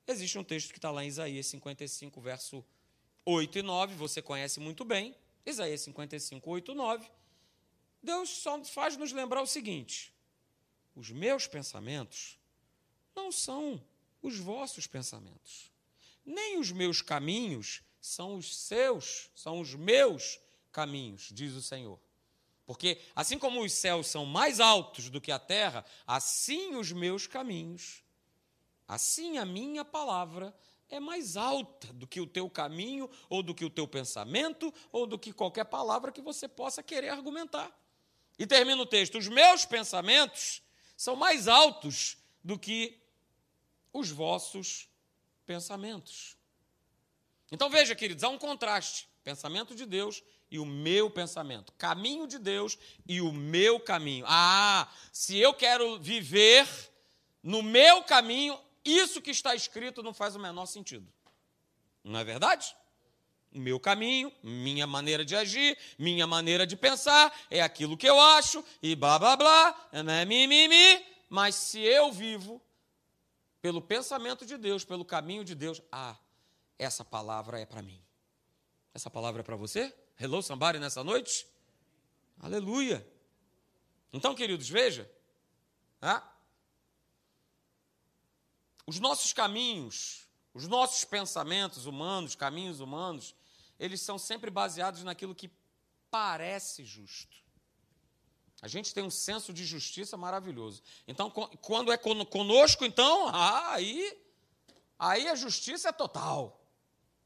[0.08, 2.66] existe um texto que está lá em Isaías 55, verso
[3.26, 5.16] 8 e 9, você conhece muito bem.
[5.46, 7.12] Isaías 55, 8 e 9.
[8.02, 10.13] Deus só faz nos lembrar o seguinte:
[10.96, 12.38] os meus pensamentos
[13.16, 13.82] não são
[14.22, 15.72] os vossos pensamentos,
[16.26, 20.40] nem os meus caminhos são os seus, são os meus
[20.72, 22.00] caminhos, diz o Senhor.
[22.66, 27.28] Porque assim como os céus são mais altos do que a terra, assim os meus
[27.28, 28.04] caminhos,
[28.88, 30.56] assim a minha palavra
[30.90, 35.08] é mais alta do que o teu caminho, ou do que o teu pensamento, ou
[35.08, 37.72] do que qualquer palavra que você possa querer argumentar.
[38.38, 40.62] E termina o texto: os meus pensamentos
[40.96, 43.00] são mais altos do que
[43.92, 44.90] os vossos
[45.46, 46.36] pensamentos.
[47.52, 52.38] Então veja, queridos, há um contraste: pensamento de Deus e o meu pensamento, caminho de
[52.38, 52.78] Deus
[53.08, 54.26] e o meu caminho.
[54.28, 56.68] Ah, se eu quero viver
[57.42, 61.12] no meu caminho, isso que está escrito não faz o menor sentido.
[62.04, 62.76] Não é verdade?
[63.54, 68.64] Meu caminho, minha maneira de agir, minha maneira de pensar, é aquilo que eu acho,
[68.82, 71.06] e blá blá blá, é mimimi.
[71.30, 72.62] Mas se eu vivo
[73.62, 76.18] pelo pensamento de Deus, pelo caminho de Deus, ah,
[76.78, 78.02] essa palavra é para mim.
[78.94, 79.94] Essa palavra é para você?
[80.20, 81.48] Hello, somebody, nessa noite?
[82.40, 83.06] Aleluia.
[84.12, 85.10] Então, queridos, veja.
[86.02, 86.24] Ah,
[88.86, 93.34] os nossos caminhos, os nossos pensamentos humanos, caminhos humanos,
[93.80, 95.52] eles são sempre baseados naquilo que
[96.10, 97.38] parece justo.
[98.62, 100.82] A gente tem um senso de justiça maravilhoso.
[101.08, 104.18] Então, quando é conosco, então, aí,
[104.98, 106.66] aí a justiça é total.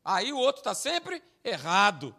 [0.03, 2.15] Aí o outro está sempre errado.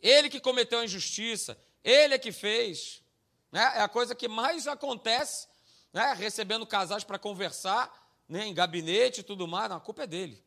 [0.00, 3.02] Ele que cometeu a injustiça, ele é que fez.
[3.50, 3.62] Né?
[3.76, 5.48] É a coisa que mais acontece,
[5.92, 6.12] né?
[6.12, 7.90] recebendo casais para conversar,
[8.28, 8.46] né?
[8.46, 9.72] em gabinete e tudo mais.
[9.72, 10.45] A culpa é dele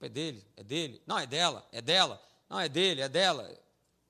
[0.00, 1.02] é dele, é dele.
[1.06, 2.22] Não, é dela, é dela.
[2.48, 3.58] Não, é dele, é dela.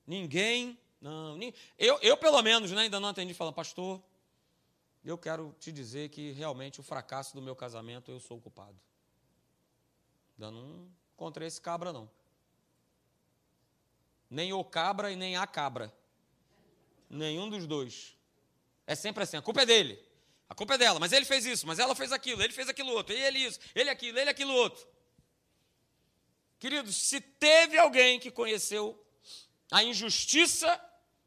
[0.07, 1.37] Ninguém, não.
[1.77, 4.01] Eu, eu, pelo menos, né, ainda não atendi falando, pastor,
[5.03, 8.79] eu quero te dizer que realmente o fracasso do meu casamento eu sou o culpado.
[10.37, 12.09] Ainda não encontrei esse cabra, não.
[14.29, 15.93] Nem o cabra e nem a cabra.
[17.09, 18.15] Nenhum dos dois.
[18.87, 20.01] É sempre assim, a culpa é dele.
[20.47, 22.91] A culpa é dela, mas ele fez isso, mas ela fez aquilo, ele fez aquilo
[22.91, 24.85] outro, e ele isso, ele aquilo, ele aquilo outro.
[26.61, 28.95] Queridos, se teve alguém que conheceu
[29.71, 30.79] a injustiça,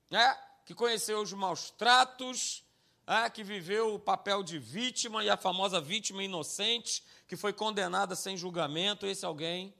[0.08, 2.62] né, que conheceu os maus tratos,
[3.04, 8.14] né, que viveu o papel de vítima e a famosa vítima inocente, que foi condenada
[8.14, 9.74] sem julgamento, esse alguém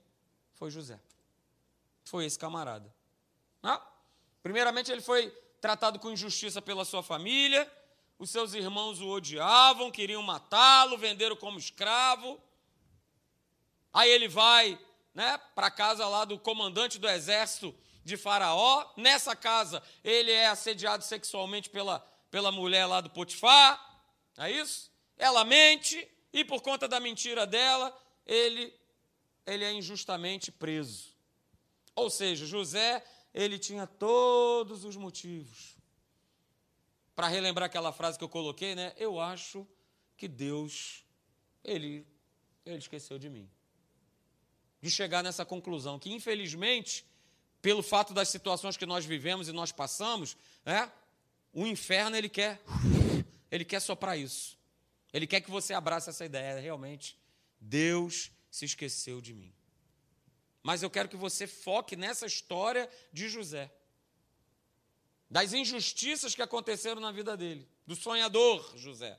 [0.54, 0.98] foi José.
[2.02, 2.92] Foi esse camarada.
[3.62, 3.80] Né?
[4.42, 7.72] Primeiramente, ele foi tratado com injustiça pela sua família,
[8.18, 12.40] os seus irmãos o odiavam, queriam matá-lo, venderam como escravo.
[13.92, 14.76] Aí ele vai
[15.14, 17.74] né, para a casa lá do comandante do exército
[18.04, 18.92] de Faraó.
[18.96, 22.00] Nessa casa, ele é assediado sexualmente pela,
[22.30, 23.80] pela mulher lá do Potifar.
[24.36, 24.90] É isso?
[25.16, 27.96] Ela mente e, por conta da mentira dela,
[28.26, 28.74] ele,
[29.46, 31.14] ele é injustamente preso.
[31.94, 35.76] Ou seja, José, ele tinha todos os motivos.
[37.14, 38.92] Para relembrar aquela frase que eu coloquei, né?
[38.96, 39.64] Eu acho
[40.16, 41.04] que Deus,
[41.62, 42.04] ele,
[42.66, 43.48] ele esqueceu de mim
[44.84, 47.06] de chegar nessa conclusão, que infelizmente,
[47.62, 50.92] pelo fato das situações que nós vivemos e nós passamos, né,
[51.54, 52.60] o inferno ele quer,
[53.50, 54.58] ele quer soprar isso.
[55.10, 57.18] Ele quer que você abrace essa ideia, realmente.
[57.58, 59.54] Deus se esqueceu de mim.
[60.62, 63.72] Mas eu quero que você foque nessa história de José.
[65.30, 69.18] das injustiças que aconteceram na vida dele, do sonhador José.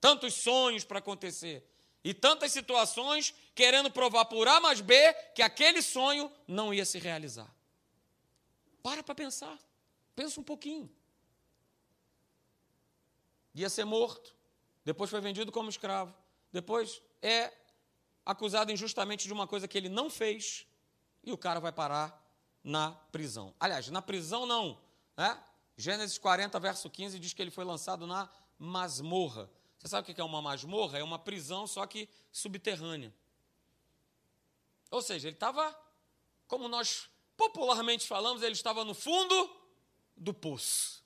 [0.00, 1.64] Tantos sonhos para acontecer
[2.08, 6.98] e tantas situações querendo provar por A mais B que aquele sonho não ia se
[6.98, 7.54] realizar.
[8.82, 9.58] Para para pensar.
[10.16, 10.90] Pensa um pouquinho.
[13.54, 14.34] Ia ser morto,
[14.86, 16.14] depois foi vendido como escravo,
[16.50, 17.52] depois é
[18.24, 20.66] acusado injustamente de uma coisa que ele não fez
[21.22, 22.26] e o cara vai parar
[22.64, 23.54] na prisão.
[23.60, 24.80] Aliás, na prisão não.
[25.14, 25.38] Né?
[25.76, 29.50] Gênesis 40, verso 15 diz que ele foi lançado na masmorra.
[29.78, 30.98] Você sabe o que é uma masmorra?
[30.98, 33.14] É uma prisão, só que subterrânea.
[34.90, 35.76] Ou seja, ele estava,
[36.46, 39.56] como nós popularmente falamos, ele estava no fundo
[40.16, 41.04] do poço.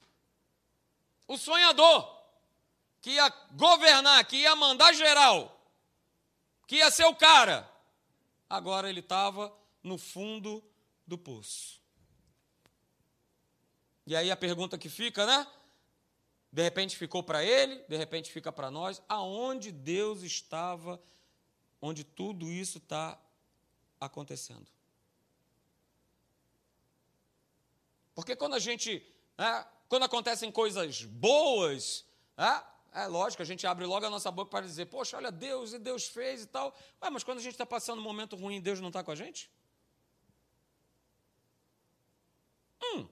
[1.28, 2.22] O sonhador,
[3.00, 5.61] que ia governar, que ia mandar geral,
[6.66, 7.70] que ia ser o cara,
[8.48, 10.64] agora ele estava no fundo
[11.06, 11.80] do poço.
[14.06, 15.46] E aí a pergunta que fica, né?
[16.52, 19.02] De repente ficou para ele, de repente fica para nós.
[19.08, 21.02] Aonde Deus estava,
[21.80, 23.18] onde tudo isso está
[23.98, 24.66] acontecendo?
[28.14, 29.02] Porque quando a gente,
[29.38, 32.04] né, quando acontecem coisas boas,
[32.36, 32.62] né,
[32.92, 35.78] é lógico, a gente abre logo a nossa boca para dizer, poxa, olha, Deus e
[35.78, 36.76] Deus fez e tal.
[37.00, 39.14] Ué, mas quando a gente está passando um momento ruim, Deus não está com a
[39.14, 39.50] gente?
[42.82, 43.08] Hum.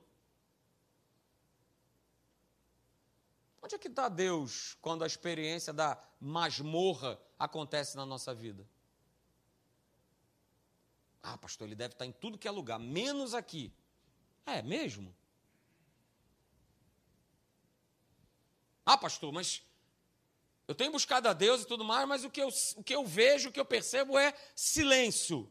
[3.62, 8.66] Onde é que está Deus quando a experiência da masmorra acontece na nossa vida?
[11.22, 13.72] Ah, pastor, ele deve estar em tudo que é lugar, menos aqui.
[14.46, 15.14] É mesmo?
[18.84, 19.62] Ah, pastor, mas
[20.66, 23.04] eu tenho buscado a Deus e tudo mais, mas o que eu, o que eu
[23.04, 25.50] vejo, o que eu percebo é silêncio.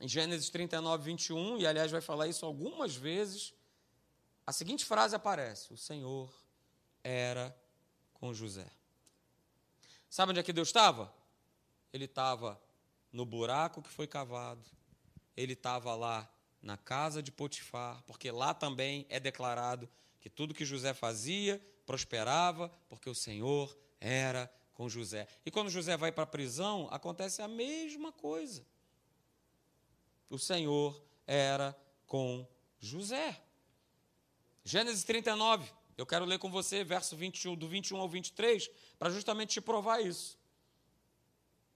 [0.00, 3.54] Em Gênesis 39, 21, e aliás vai falar isso algumas vezes,
[4.46, 6.32] a seguinte frase aparece: O Senhor
[7.02, 7.56] era
[8.14, 8.66] com José.
[10.08, 11.12] Sabe onde é que Deus estava?
[11.92, 12.60] Ele estava
[13.12, 14.64] no buraco que foi cavado,
[15.36, 16.28] ele estava lá
[16.62, 19.88] na casa de Potifar, porque lá também é declarado
[20.20, 25.28] que tudo que José fazia prosperava, porque o Senhor era com José.
[25.44, 28.66] E quando José vai para a prisão, acontece a mesma coisa.
[30.28, 32.46] O Senhor era com
[32.78, 33.40] José.
[34.68, 39.50] Gênesis 39, eu quero ler com você, verso 21, do 21 ao 23, para justamente
[39.50, 40.36] te provar isso.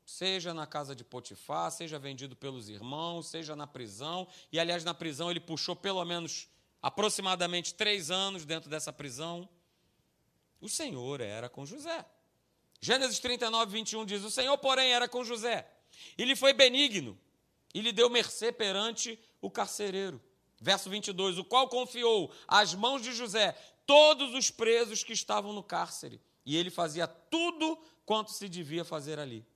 [0.04, 4.92] Seja na casa de Potifar, seja vendido pelos irmãos, seja na prisão, e aliás, na
[4.92, 6.48] prisão ele puxou pelo menos
[6.82, 9.48] aproximadamente três anos dentro dessa prisão.
[10.60, 12.04] O Senhor era com José.
[12.80, 15.64] Gênesis 39, 21 diz: O Senhor, porém, era com José,
[16.18, 17.16] e lhe foi benigno,
[17.72, 20.20] e lhe deu mercê perante o carcereiro.
[20.60, 25.62] Verso 22: O qual confiou às mãos de José todos os presos que estavam no
[25.62, 29.46] cárcere, e ele fazia tudo quanto se devia fazer ali.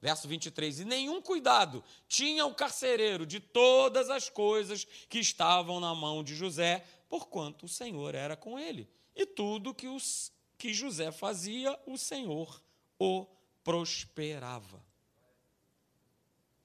[0.00, 5.94] Verso 23: E nenhum cuidado tinha o carcereiro de todas as coisas que estavam na
[5.94, 8.88] mão de José, porquanto o Senhor era com ele.
[9.16, 12.62] E tudo que, os, que José fazia, o Senhor
[12.98, 13.26] o
[13.62, 14.84] prosperava.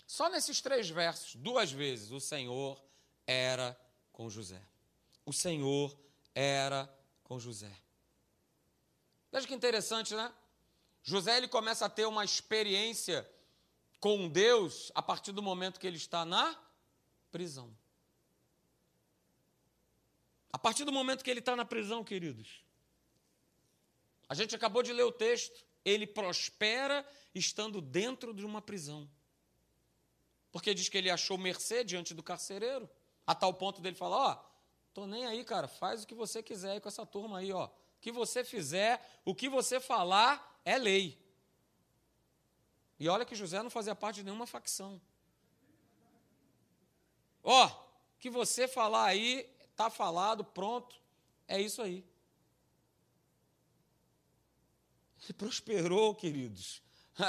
[0.06, 2.84] Só nesses três versos, duas vezes, o Senhor
[3.30, 3.80] era
[4.12, 4.60] com José.
[5.24, 5.96] O Senhor
[6.34, 6.92] era
[7.24, 7.72] com José.
[9.32, 10.34] Veja que interessante, né?
[11.04, 13.30] José ele começa a ter uma experiência
[14.00, 16.60] com Deus a partir do momento que ele está na
[17.32, 17.72] prisão.
[20.52, 22.64] A partir do momento que ele está na prisão, queridos.
[24.28, 25.64] A gente acabou de ler o texto.
[25.86, 29.08] Ele prospera estando dentro de uma prisão.
[30.52, 32.90] Porque diz que ele achou mercê diante do carcereiro.
[33.30, 34.44] A tal ponto dele falar, ó,
[34.92, 37.68] tô nem aí, cara, faz o que você quiser aí com essa turma aí, ó.
[37.68, 41.16] O que você fizer, o que você falar é lei.
[43.00, 45.00] E olha que José não fazia parte de nenhuma facção.
[47.44, 47.72] Ó, o
[48.18, 51.00] que você falar aí, tá falado, pronto,
[51.48, 52.04] é isso aí.
[55.24, 56.82] Ele prosperou, queridos,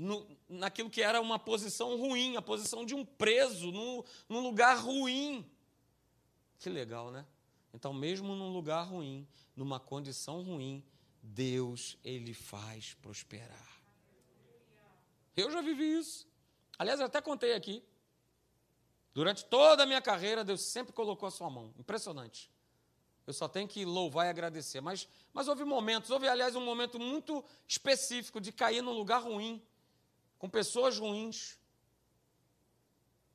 [0.00, 4.78] no, naquilo que era uma posição ruim, a posição de um preso, num, num lugar
[4.78, 5.48] ruim.
[6.58, 7.26] Que legal, né?
[7.74, 10.82] Então, mesmo num lugar ruim, numa condição ruim,
[11.22, 13.82] Deus, Ele faz prosperar.
[15.36, 16.26] Eu já vivi isso.
[16.78, 17.84] Aliás, eu até contei aqui.
[19.12, 21.74] Durante toda a minha carreira, Deus sempre colocou a sua mão.
[21.78, 22.50] Impressionante.
[23.26, 24.80] Eu só tenho que louvar e agradecer.
[24.80, 29.62] Mas, mas houve momentos, houve, aliás, um momento muito específico de cair num lugar ruim,
[30.40, 31.58] com pessoas ruins,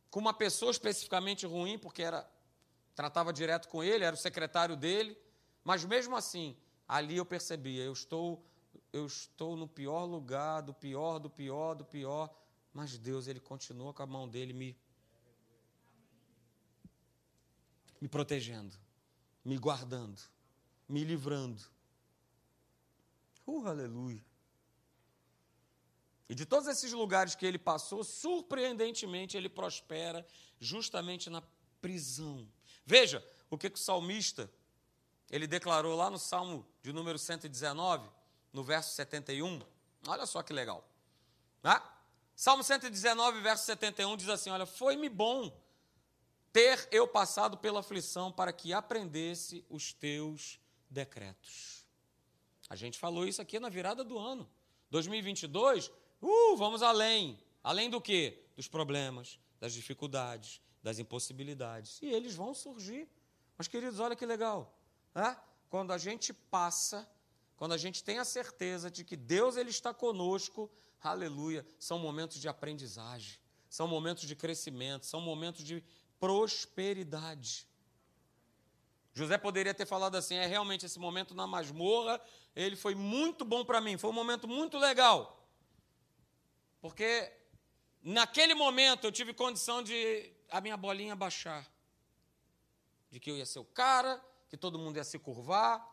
[0.09, 2.27] com uma pessoa especificamente ruim, porque era
[2.95, 5.15] tratava direto com ele, era o secretário dele,
[5.63, 8.43] mas mesmo assim, ali eu percebia, eu estou
[8.91, 12.33] eu estou no pior lugar, do pior, do pior, do pior,
[12.73, 14.75] mas Deus ele continua com a mão dele me
[18.01, 18.75] me protegendo,
[19.43, 20.19] me guardando,
[20.89, 21.61] me livrando.
[23.45, 24.25] Uh, aleluia.
[26.27, 30.25] E de todos esses lugares que ele passou, surpreendentemente ele prospera
[30.59, 31.41] justamente na
[31.81, 32.47] prisão.
[32.85, 34.49] Veja o que, que o salmista
[35.29, 38.09] ele declarou lá no Salmo de número 119,
[38.51, 39.61] no verso 71.
[40.07, 40.87] Olha só que legal.
[41.63, 41.81] Né?
[42.35, 45.55] Salmo 119, verso 71 diz assim: Olha, foi-me bom
[46.51, 50.59] ter eu passado pela aflição para que aprendesse os teus
[50.89, 51.85] decretos.
[52.69, 54.49] A gente falou isso aqui na virada do ano.
[54.89, 55.91] 2022
[56.25, 57.39] Uh, vamos além.
[57.63, 58.43] Além do quê?
[58.55, 62.01] Dos problemas, das dificuldades, das impossibilidades.
[62.01, 63.07] E eles vão surgir.
[63.55, 64.75] Mas, queridos, olha que legal.
[65.13, 65.37] Né?
[65.69, 67.07] Quando a gente passa,
[67.55, 72.41] quando a gente tem a certeza de que Deus ele está conosco, aleluia, são momentos
[72.41, 73.37] de aprendizagem,
[73.69, 75.83] são momentos de crescimento, são momentos de
[76.19, 77.67] prosperidade.
[79.13, 82.19] José poderia ter falado assim: é realmente esse momento na masmorra,
[82.55, 85.34] ele foi muito bom para mim, foi um momento muito legal.
[86.85, 87.33] Porque
[88.03, 91.67] naquele momento eu tive condição de a minha bolinha baixar.
[93.09, 95.83] De que eu ia ser o cara, que todo mundo ia se curvar.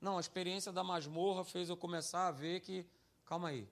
[0.00, 2.84] Não, a experiência da masmorra fez eu começar a ver que,
[3.24, 3.68] calma aí,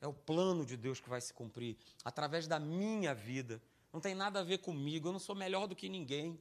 [0.00, 3.60] é o plano de Deus que vai se cumprir através da minha vida.
[3.92, 6.40] Não tem nada a ver comigo, eu não sou melhor do que ninguém.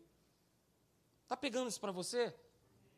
[1.24, 2.32] Está pegando isso para você?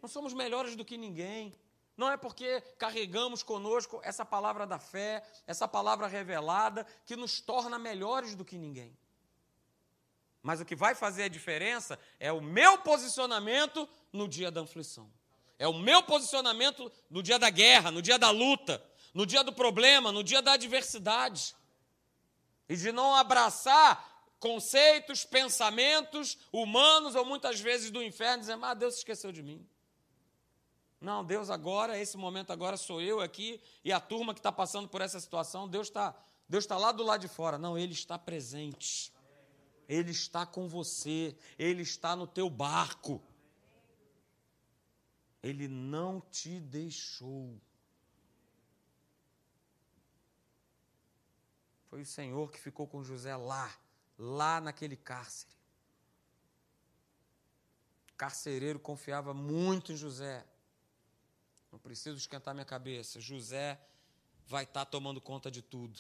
[0.02, 1.56] Não somos melhores do que ninguém.
[1.96, 7.78] Não é porque carregamos conosco essa palavra da fé, essa palavra revelada, que nos torna
[7.78, 8.98] melhores do que ninguém.
[10.42, 15.10] Mas o que vai fazer a diferença é o meu posicionamento no dia da aflição.
[15.58, 19.54] É o meu posicionamento no dia da guerra, no dia da luta, no dia do
[19.54, 21.56] problema, no dia da adversidade.
[22.68, 28.98] E de não abraçar conceitos, pensamentos humanos ou muitas vezes do inferno, dizendo: Ah, Deus
[28.98, 29.66] esqueceu de mim.
[31.04, 34.88] Não, Deus agora, esse momento agora sou eu aqui e a turma que está passando
[34.88, 36.16] por essa situação, Deus está
[36.48, 37.58] Deus está lá do lado de fora.
[37.58, 39.14] Não, Ele está presente.
[39.88, 41.36] Ele está com você.
[41.58, 43.22] Ele está no teu barco.
[45.42, 47.60] Ele não te deixou.
[51.90, 53.72] Foi o Senhor que ficou com José lá,
[54.18, 55.54] lá naquele cárcere.
[58.12, 60.46] O carcereiro confiava muito em José.
[61.74, 63.20] Não preciso esquentar minha cabeça.
[63.20, 63.82] José
[64.46, 66.00] vai estar tá tomando conta de tudo.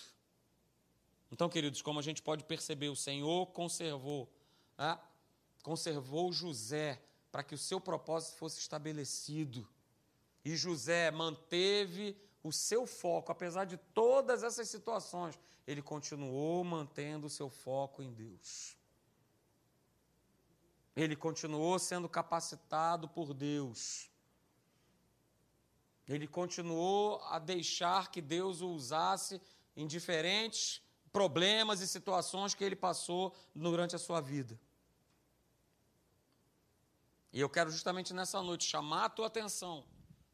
[1.32, 4.32] Então, queridos, como a gente pode perceber, o Senhor conservou,
[4.78, 5.00] né?
[5.64, 9.68] conservou José para que o seu propósito fosse estabelecido.
[10.46, 17.32] E José manteve o seu foco, apesar de todas essas situações, ele continuou mantendo o
[17.32, 18.78] seu foco em Deus.
[20.96, 24.12] Ele continuou sendo capacitado por Deus.
[26.08, 29.42] Ele continuou a deixar que Deus o usasse
[29.76, 34.60] em diferentes problemas e situações que ele passou durante a sua vida.
[37.32, 39.86] E eu quero justamente nessa noite chamar a tua atenção,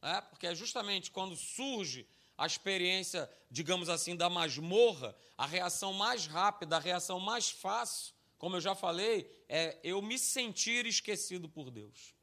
[0.01, 0.21] né?
[0.21, 6.77] porque é justamente quando surge a experiência, digamos assim, da masmorra, a reação mais rápida,
[6.77, 12.15] a reação mais fácil, como eu já falei, é eu me sentir esquecido por Deus.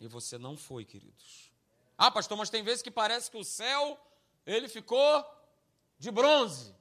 [0.00, 1.52] E você não foi, queridos.
[1.96, 3.98] Ah, pastor, mas tem vezes que parece que o céu,
[4.44, 5.24] ele ficou
[5.98, 6.74] de bronze.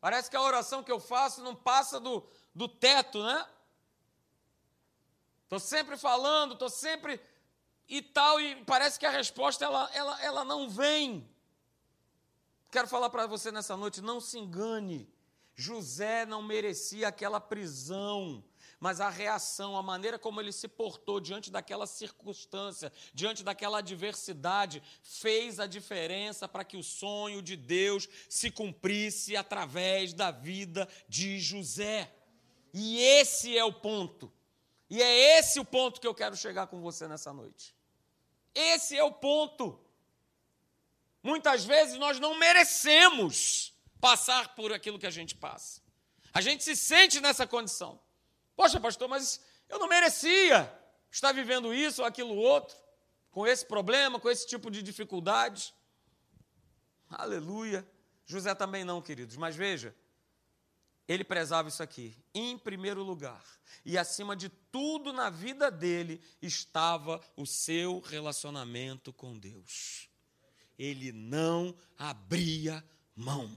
[0.00, 3.48] Parece que a oração que eu faço não passa do, do teto, né?
[5.44, 7.20] Estou sempre falando, estou sempre
[7.88, 11.26] e tal, e parece que a resposta ela, ela, ela não vem.
[12.70, 15.10] Quero falar para você nessa noite, não se engane.
[15.54, 18.44] José não merecia aquela prisão
[18.80, 24.82] mas a reação, a maneira como ele se portou diante daquela circunstância, diante daquela adversidade,
[25.02, 31.40] fez a diferença para que o sonho de Deus se cumprisse através da vida de
[31.40, 32.12] José.
[32.72, 34.32] E esse é o ponto.
[34.88, 37.74] E é esse o ponto que eu quero chegar com você nessa noite.
[38.54, 39.78] Esse é o ponto.
[41.22, 45.82] Muitas vezes nós não merecemos passar por aquilo que a gente passa.
[46.32, 48.00] A gente se sente nessa condição.
[48.58, 50.68] Poxa, pastor, mas eu não merecia
[51.12, 52.76] estar vivendo isso ou aquilo outro,
[53.30, 55.72] com esse problema, com esse tipo de dificuldade.
[57.08, 57.88] Aleluia.
[58.26, 59.94] José também não, queridos, mas veja,
[61.06, 63.44] ele prezava isso aqui, em primeiro lugar.
[63.84, 70.10] E acima de tudo na vida dele estava o seu relacionamento com Deus.
[70.76, 72.84] Ele não abria
[73.14, 73.56] mão.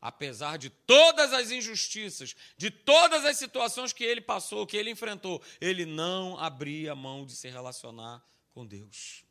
[0.00, 5.42] Apesar de todas as injustiças, de todas as situações que ele passou, que ele enfrentou,
[5.60, 9.24] ele não abria mão de se relacionar com Deus.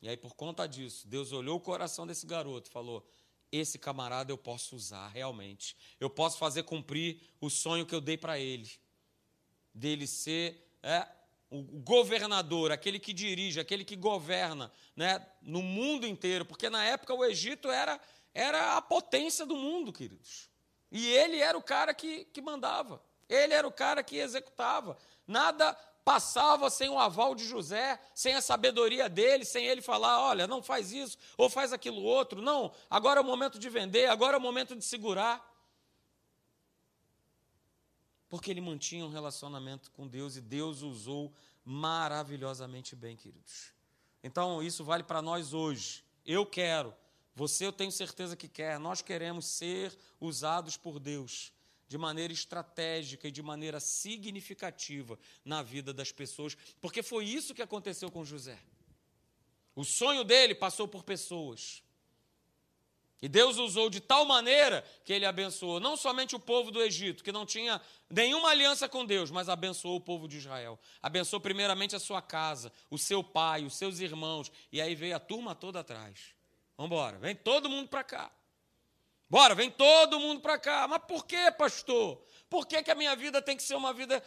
[0.00, 3.04] E aí, por conta disso, Deus olhou o coração desse garoto e falou:
[3.50, 5.76] esse camarada eu posso usar realmente.
[5.98, 8.70] Eu posso fazer cumprir o sonho que eu dei para ele,
[9.72, 11.08] dele ser é,
[11.50, 17.14] o governador, aquele que dirige, aquele que governa né, no mundo inteiro, porque na época
[17.14, 18.00] o Egito era,
[18.34, 20.50] era a potência do mundo, queridos.
[20.90, 24.98] E ele era o cara que, que mandava, ele era o cara que executava.
[25.26, 25.72] Nada
[26.04, 30.62] passava sem o aval de José, sem a sabedoria dele, sem ele falar: olha, não
[30.62, 32.42] faz isso ou faz aquilo outro.
[32.42, 35.52] Não, agora é o momento de vender, agora é o momento de segurar.
[38.28, 41.32] Porque ele mantinha um relacionamento com Deus e Deus usou
[41.64, 43.72] maravilhosamente bem, queridos.
[44.22, 46.04] Então, isso vale para nós hoje.
[46.26, 46.94] Eu quero,
[47.34, 51.52] você eu tenho certeza que quer, nós queremos ser usados por Deus
[51.88, 57.62] de maneira estratégica e de maneira significativa na vida das pessoas, porque foi isso que
[57.62, 58.58] aconteceu com José.
[59.74, 61.82] O sonho dele passou por pessoas.
[63.20, 67.24] E Deus usou de tal maneira que ele abençoou não somente o povo do Egito,
[67.24, 67.80] que não tinha
[68.10, 70.78] nenhuma aliança com Deus, mas abençoou o povo de Israel.
[71.02, 75.20] Abençoou primeiramente a sua casa, o seu pai, os seus irmãos, e aí veio a
[75.20, 76.33] turma toda atrás.
[76.76, 78.32] Vamos embora, vem todo mundo para cá.
[79.28, 80.86] Bora, vem todo mundo para cá.
[80.86, 82.22] Mas por que, pastor?
[82.48, 84.22] Por que, que a minha vida tem que ser uma vida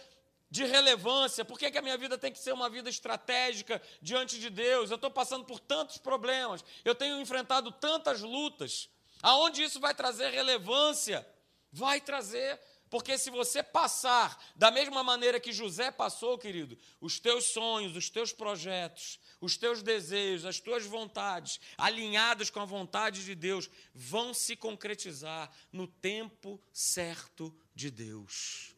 [0.50, 1.46] de relevância?
[1.46, 4.90] Por que, que a minha vida tem que ser uma vida estratégica diante de Deus?
[4.90, 8.90] Eu estou passando por tantos problemas, eu tenho enfrentado tantas lutas.
[9.22, 11.28] Aonde isso vai trazer relevância?
[11.72, 12.60] Vai trazer
[12.90, 18.10] porque se você passar da mesma maneira que José passou, querido, os teus sonhos, os
[18.10, 24.34] teus projetos, os teus desejos, as tuas vontades, alinhados com a vontade de Deus, vão
[24.34, 28.76] se concretizar no tempo certo de Deus.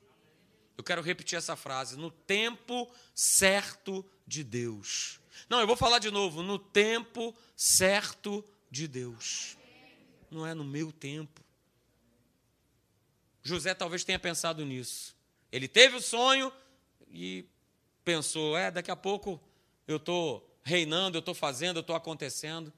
[0.77, 5.19] Eu quero repetir essa frase: no tempo certo de Deus.
[5.49, 9.57] Não, eu vou falar de novo: no tempo certo de Deus.
[10.31, 11.43] Não é no meu tempo.
[13.43, 15.15] José talvez tenha pensado nisso.
[15.51, 16.51] Ele teve o sonho
[17.11, 17.45] e
[18.03, 19.41] pensou: é, daqui a pouco
[19.87, 22.71] eu estou reinando, eu estou fazendo, eu estou acontecendo.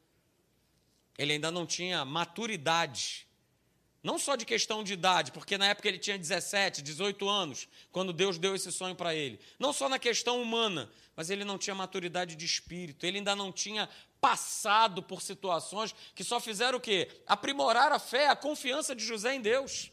[1.17, 3.27] Ele ainda não tinha maturidade.
[4.03, 8.11] Não só de questão de idade, porque na época ele tinha 17, 18 anos, quando
[8.11, 9.39] Deus deu esse sonho para ele.
[9.59, 13.05] Não só na questão humana, mas ele não tinha maturidade de espírito.
[13.05, 13.87] Ele ainda não tinha
[14.19, 17.09] passado por situações que só fizeram o quê?
[17.27, 19.91] Aprimorar a fé, a confiança de José em Deus.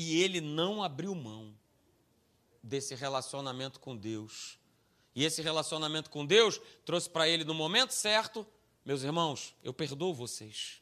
[0.00, 1.52] E ele não abriu mão
[2.62, 4.56] desse relacionamento com Deus.
[5.12, 8.46] E esse relacionamento com Deus trouxe para ele no momento certo,
[8.84, 10.80] meus irmãos, eu perdoo vocês.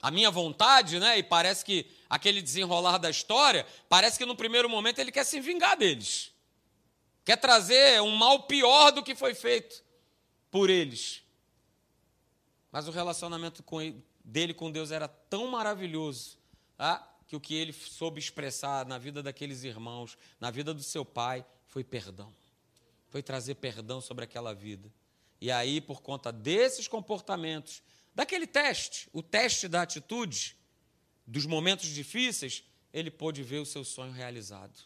[0.00, 1.18] A minha vontade, né?
[1.18, 5.38] E parece que aquele desenrolar da história, parece que no primeiro momento ele quer se
[5.38, 6.32] vingar deles.
[7.22, 9.84] Quer trazer um mal pior do que foi feito
[10.50, 11.22] por eles.
[12.72, 16.45] Mas o relacionamento com ele, dele com Deus era tão maravilhoso
[16.78, 21.04] ah, que o que ele soube expressar na vida daqueles irmãos, na vida do seu
[21.04, 22.32] pai, foi perdão.
[23.08, 24.92] Foi trazer perdão sobre aquela vida.
[25.40, 27.82] E aí, por conta desses comportamentos,
[28.14, 30.56] daquele teste, o teste da atitude,
[31.26, 34.78] dos momentos difíceis, ele pôde ver o seu sonho realizado.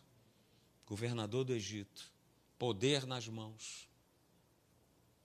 [0.86, 2.11] Governador do Egito,
[2.59, 3.88] poder nas mãos.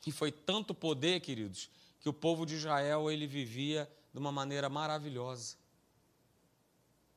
[0.05, 4.70] E foi tanto poder, queridos, que o povo de Israel ele vivia de uma maneira
[4.70, 5.57] maravilhosa.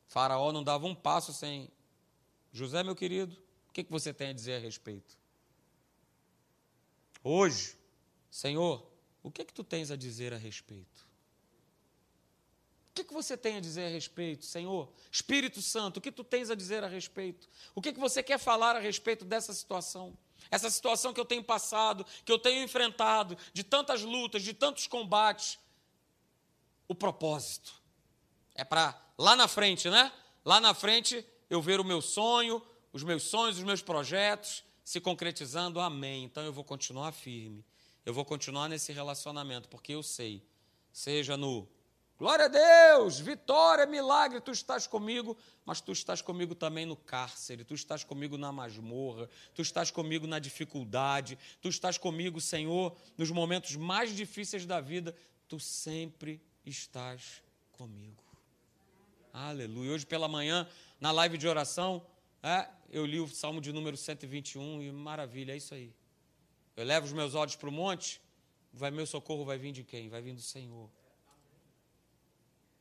[0.08, 1.70] Faraó não dava um passo sem.
[2.50, 3.36] José, meu querido,
[3.68, 5.16] o que, você tem a dizer a respeito?
[7.22, 7.76] Hoje,
[8.30, 8.90] Senhor,
[9.22, 11.06] o que, que tu tens a dizer a respeito?
[12.90, 14.90] O que, que você tem a dizer a respeito, Senhor?
[15.12, 17.48] Espírito Santo, o que tu tens a dizer a respeito?
[17.74, 20.16] O que, que você quer falar a respeito dessa situação?
[20.50, 24.86] Essa situação que eu tenho passado, que eu tenho enfrentado, de tantas lutas, de tantos
[24.86, 25.58] combates.
[26.88, 27.80] O propósito
[28.54, 30.12] é para lá na frente, né?
[30.44, 32.62] Lá na frente eu ver o meu sonho,
[32.92, 35.80] os meus sonhos, os meus projetos se concretizando.
[35.80, 36.24] Amém.
[36.24, 37.64] Então eu vou continuar firme.
[38.06, 40.42] Eu vou continuar nesse relacionamento, porque eu sei,
[40.90, 41.68] seja no
[42.18, 47.62] Glória a Deus, vitória, milagre, tu estás comigo, mas tu estás comigo também no cárcere,
[47.62, 53.30] tu estás comigo na masmorra, tu estás comigo na dificuldade, tu estás comigo, Senhor, nos
[53.30, 55.14] momentos mais difíceis da vida,
[55.46, 57.40] tu sempre estás
[57.70, 58.27] comigo.
[59.46, 59.92] Aleluia.
[59.92, 60.68] Hoje pela manhã,
[61.00, 62.04] na live de oração,
[62.42, 65.92] é, eu li o Salmo de número 121 e maravilha, é isso aí.
[66.76, 68.20] Eu levo os meus olhos para o monte,
[68.72, 70.08] vai meu socorro vai vir de quem?
[70.08, 70.90] Vai vir do Senhor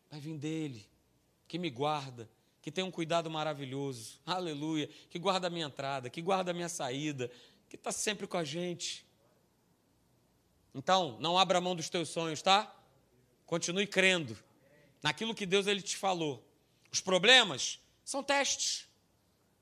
[0.10, 0.88] vai vir dele,
[1.48, 2.30] que me guarda,
[2.62, 6.70] que tem um cuidado maravilhoso, aleluia, que guarda a minha entrada, que guarda a minha
[6.70, 7.32] saída,
[7.70, 9.06] que está sempre com a gente.
[10.74, 12.74] Então, não abra mão dos teus sonhos, tá?
[13.46, 14.38] Continue crendo
[15.02, 16.47] naquilo que Deus ele te falou.
[16.92, 18.88] Os problemas são testes.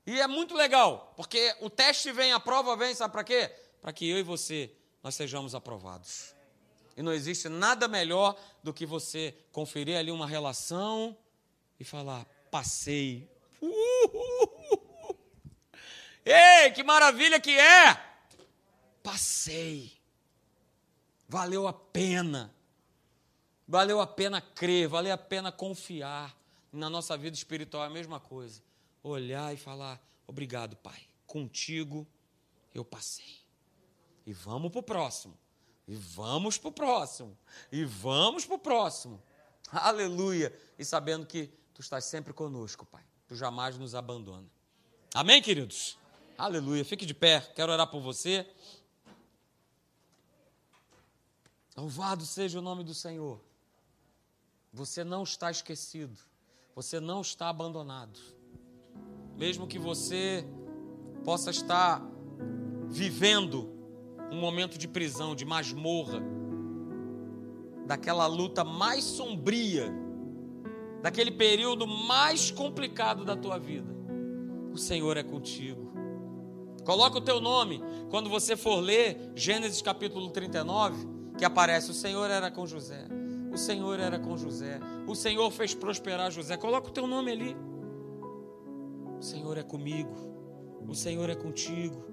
[0.06, 3.52] E é muito legal, porque o teste vem, a prova vem, sabe para quê?
[3.80, 4.70] Para que eu e você
[5.02, 6.34] nós sejamos aprovados.
[6.96, 11.16] E não existe nada melhor do que você conferir ali uma relação
[11.78, 13.28] e falar: passei.
[13.60, 15.16] Uhul.
[16.24, 17.94] Ei, que maravilha que é!
[19.02, 19.92] Passei.
[21.28, 22.52] Valeu a pena.
[23.68, 26.35] Valeu a pena crer, valeu a pena confiar.
[26.76, 28.62] Na nossa vida espiritual é a mesma coisa.
[29.02, 31.00] Olhar e falar: obrigado, Pai.
[31.26, 32.06] Contigo
[32.74, 33.40] eu passei.
[34.26, 35.38] E vamos para o próximo.
[35.88, 37.38] E vamos para o próximo.
[37.72, 39.22] E vamos para o próximo.
[39.72, 40.54] Aleluia.
[40.78, 43.04] E sabendo que tu estás sempre conosco, Pai.
[43.26, 44.46] Tu jamais nos abandona.
[45.14, 45.96] Amém, queridos?
[46.36, 46.84] Aleluia.
[46.84, 47.40] Fique de pé.
[47.40, 48.46] Quero orar por você.
[51.74, 53.40] Louvado seja o nome do Senhor.
[54.72, 56.18] Você não está esquecido.
[56.76, 58.20] Você não está abandonado.
[59.34, 60.46] Mesmo que você
[61.24, 62.06] possa estar
[62.90, 63.70] vivendo
[64.30, 66.22] um momento de prisão, de masmorra,
[67.86, 69.90] daquela luta mais sombria,
[71.00, 73.96] daquele período mais complicado da tua vida.
[74.70, 75.90] O Senhor é contigo.
[76.84, 81.08] Coloca o teu nome quando você for ler Gênesis capítulo 39,
[81.38, 83.15] que aparece: O Senhor era com José.
[83.56, 84.78] O Senhor era com José.
[85.06, 86.58] O Senhor fez prosperar José.
[86.58, 87.56] Coloca o teu nome ali.
[89.18, 90.14] O Senhor é comigo.
[90.86, 92.04] O Senhor é contigo.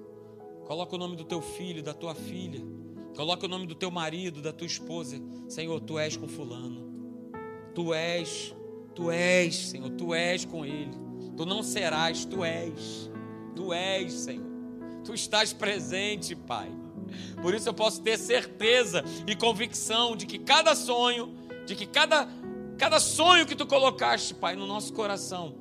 [0.64, 2.64] Coloca o nome do teu filho, da tua filha.
[3.14, 5.18] Coloca o nome do teu marido, da tua esposa.
[5.46, 7.30] Senhor, tu és com fulano.
[7.74, 8.56] Tu és,
[8.94, 10.92] tu és, Senhor, tu és com ele.
[11.36, 13.10] Tu não serás, tu és.
[13.54, 14.50] Tu és, Senhor.
[15.04, 16.72] Tu estás presente, Pai.
[17.40, 21.34] Por isso eu posso ter certeza e convicção de que cada sonho,
[21.66, 22.28] de que cada
[22.76, 25.54] cada sonho que tu colocaste, Pai, no nosso coração,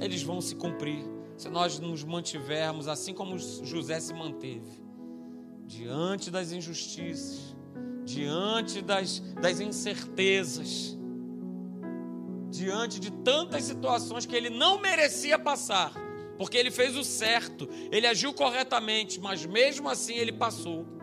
[0.00, 1.04] eles vão se cumprir
[1.36, 4.82] se nós nos mantivermos assim como José se manteve,
[5.64, 7.56] diante das injustiças,
[8.04, 10.98] diante das, das incertezas,
[12.50, 15.92] diante de tantas situações que ele não merecia passar,
[16.36, 20.97] porque ele fez o certo, ele agiu corretamente, mas mesmo assim ele passou.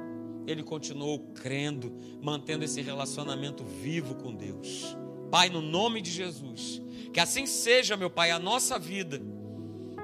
[0.47, 1.91] Ele continuou crendo,
[2.21, 4.95] mantendo esse relacionamento vivo com Deus.
[5.31, 6.81] Pai, no nome de Jesus,
[7.11, 9.21] que assim seja, meu Pai, a nossa vida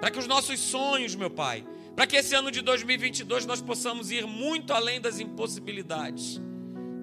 [0.01, 1.63] para que os nossos sonhos, meu Pai,
[1.95, 6.41] para que esse ano de 2022 nós possamos ir muito além das impossibilidades.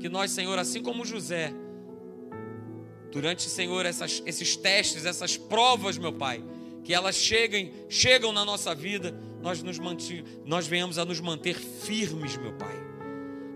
[0.01, 1.55] Que nós, Senhor, assim como José,
[3.13, 6.43] durante, Senhor, essas, esses testes, essas provas, meu Pai,
[6.83, 11.55] que elas cheguem, chegam na nossa vida, nós, nos manti, nós venhamos a nos manter
[11.55, 12.88] firmes, meu Pai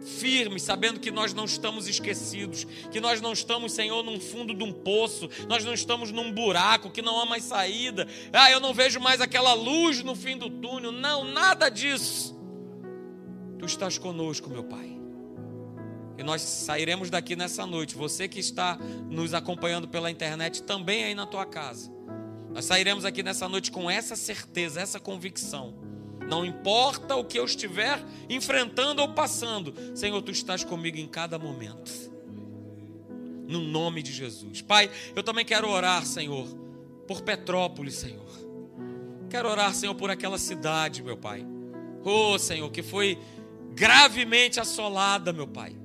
[0.03, 4.63] firmes, sabendo que nós não estamos esquecidos, que nós não estamos, Senhor, num fundo de
[4.63, 8.07] um poço, nós não estamos num buraco, que não há mais saída.
[8.33, 10.93] Ah, eu não vejo mais aquela luz no fim do túnel.
[10.93, 12.37] Não, nada disso.
[13.59, 14.99] Tu estás conosco, meu Pai.
[16.19, 17.95] E nós sairemos daqui nessa noite.
[17.95, 18.79] Você que está
[19.09, 21.91] nos acompanhando pela internet, também aí na tua casa.
[22.53, 25.82] Nós sairemos aqui nessa noite com essa certeza, essa convicção
[26.29, 31.39] não importa o que eu estiver enfrentando ou passando, Senhor, tu estás comigo em cada
[31.39, 31.93] momento.
[33.47, 34.63] No nome de Jesus.
[34.63, 36.47] Pai, eu também quero orar, Senhor,
[37.07, 38.31] por Petrópolis, Senhor.
[39.29, 41.45] Quero orar, Senhor, por aquela cidade, meu Pai.
[42.05, 43.19] Oh, Senhor, que foi
[43.75, 45.77] gravemente assolada, meu Pai.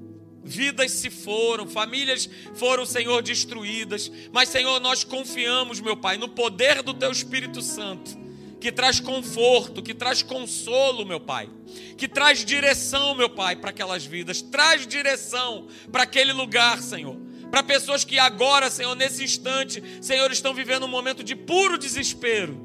[0.43, 4.09] Vidas se foram, famílias foram, Senhor, destruídas.
[4.31, 8.26] Mas, Senhor, nós confiamos, meu Pai, no poder do Teu Espírito Santo
[8.59, 11.49] que traz conforto, que traz consolo, meu Pai,
[11.97, 17.15] que traz direção, meu Pai, para aquelas vidas, traz direção para aquele lugar, Senhor.
[17.51, 22.59] Para pessoas que agora, Senhor, nesse instante, Senhor, estão vivendo um momento de puro desespero.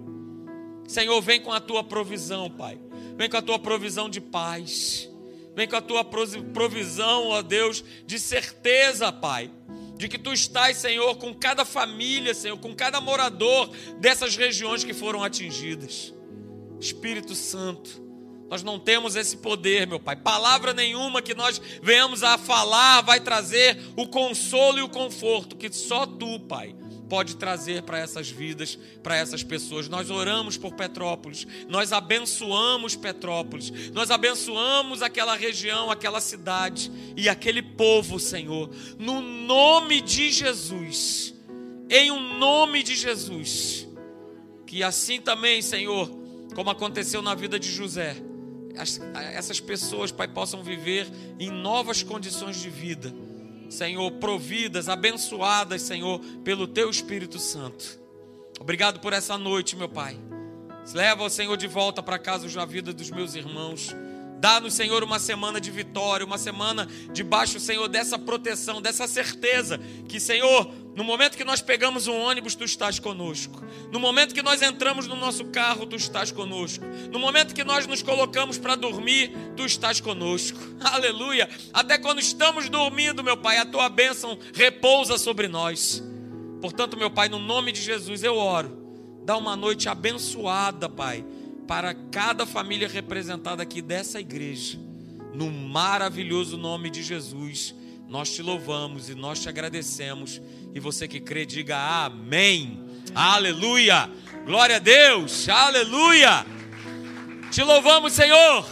[0.88, 2.78] Senhor, vem com a tua provisão, Pai.
[3.16, 5.09] Vem com a tua provisão de paz.
[5.55, 9.51] Vem com a tua provisão, ó Deus, de certeza, Pai
[10.03, 14.93] de que tu estás, Senhor, com cada família, Senhor, com cada morador dessas regiões que
[14.93, 16.13] foram atingidas.
[16.81, 18.03] Espírito Santo,
[18.51, 20.17] nós não temos esse poder, meu Pai.
[20.17, 25.73] Palavra nenhuma que nós venhamos a falar vai trazer o consolo e o conforto que
[25.73, 26.75] só tu, Pai,
[27.13, 29.87] pode trazer para essas vidas, para essas pessoas.
[29.87, 37.61] Nós oramos por Petrópolis, nós abençoamos Petrópolis, nós abençoamos aquela região, aquela cidade e aquele
[37.61, 41.35] povo, Senhor, no nome de Jesus,
[41.91, 43.87] em o um nome de Jesus.
[44.67, 46.11] Que assim também, Senhor,
[46.55, 48.17] como aconteceu na vida de José,
[49.35, 51.07] essas pessoas, Pai, possam viver
[51.39, 53.13] em novas condições de vida
[53.73, 57.99] Senhor, providas, abençoadas, Senhor, pelo Teu Espírito Santo.
[58.61, 60.18] Obrigado por essa noite, meu Pai.
[60.93, 63.95] Leva o Senhor de volta para casa da vida dos meus irmãos.
[64.39, 70.18] Dá-nos, Senhor, uma semana de vitória, uma semana debaixo, Senhor, dessa proteção, dessa certeza que,
[70.18, 73.64] Senhor, no momento que nós pegamos um ônibus, tu estás conosco.
[73.90, 76.84] No momento que nós entramos no nosso carro, tu estás conosco.
[77.11, 80.59] No momento que nós nos colocamos para dormir, tu estás conosco.
[80.84, 81.49] Aleluia.
[81.72, 86.03] Até quando estamos dormindo, meu Pai, a tua bênção repousa sobre nós.
[86.61, 88.82] Portanto, meu Pai, no nome de Jesus eu oro.
[89.24, 91.24] Dá uma noite abençoada, Pai,
[91.66, 94.78] para cada família representada aqui dessa igreja.
[95.32, 97.74] No maravilhoso nome de Jesus.
[98.13, 100.39] Nós te louvamos e nós te agradecemos.
[100.75, 102.85] E você que crê, diga amém.
[103.15, 104.07] Aleluia.
[104.45, 105.49] Glória a Deus.
[105.49, 106.45] Aleluia.
[107.51, 108.69] Te louvamos, Senhor.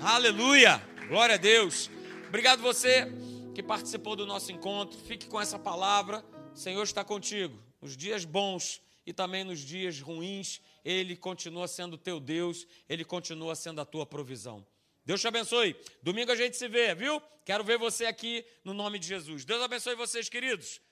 [0.00, 0.82] Aleluia.
[1.06, 1.90] Glória a Deus.
[2.28, 3.12] Obrigado você
[3.54, 4.98] que participou do nosso encontro.
[5.00, 6.24] Fique com essa palavra.
[6.54, 7.62] O Senhor está contigo.
[7.78, 13.54] Nos dias bons e também nos dias ruins, Ele continua sendo teu Deus, Ele continua
[13.54, 14.64] sendo a tua provisão.
[15.08, 15.74] Deus te abençoe.
[16.02, 17.18] Domingo a gente se vê, viu?
[17.42, 19.42] Quero ver você aqui no nome de Jesus.
[19.42, 20.82] Deus abençoe vocês, queridos.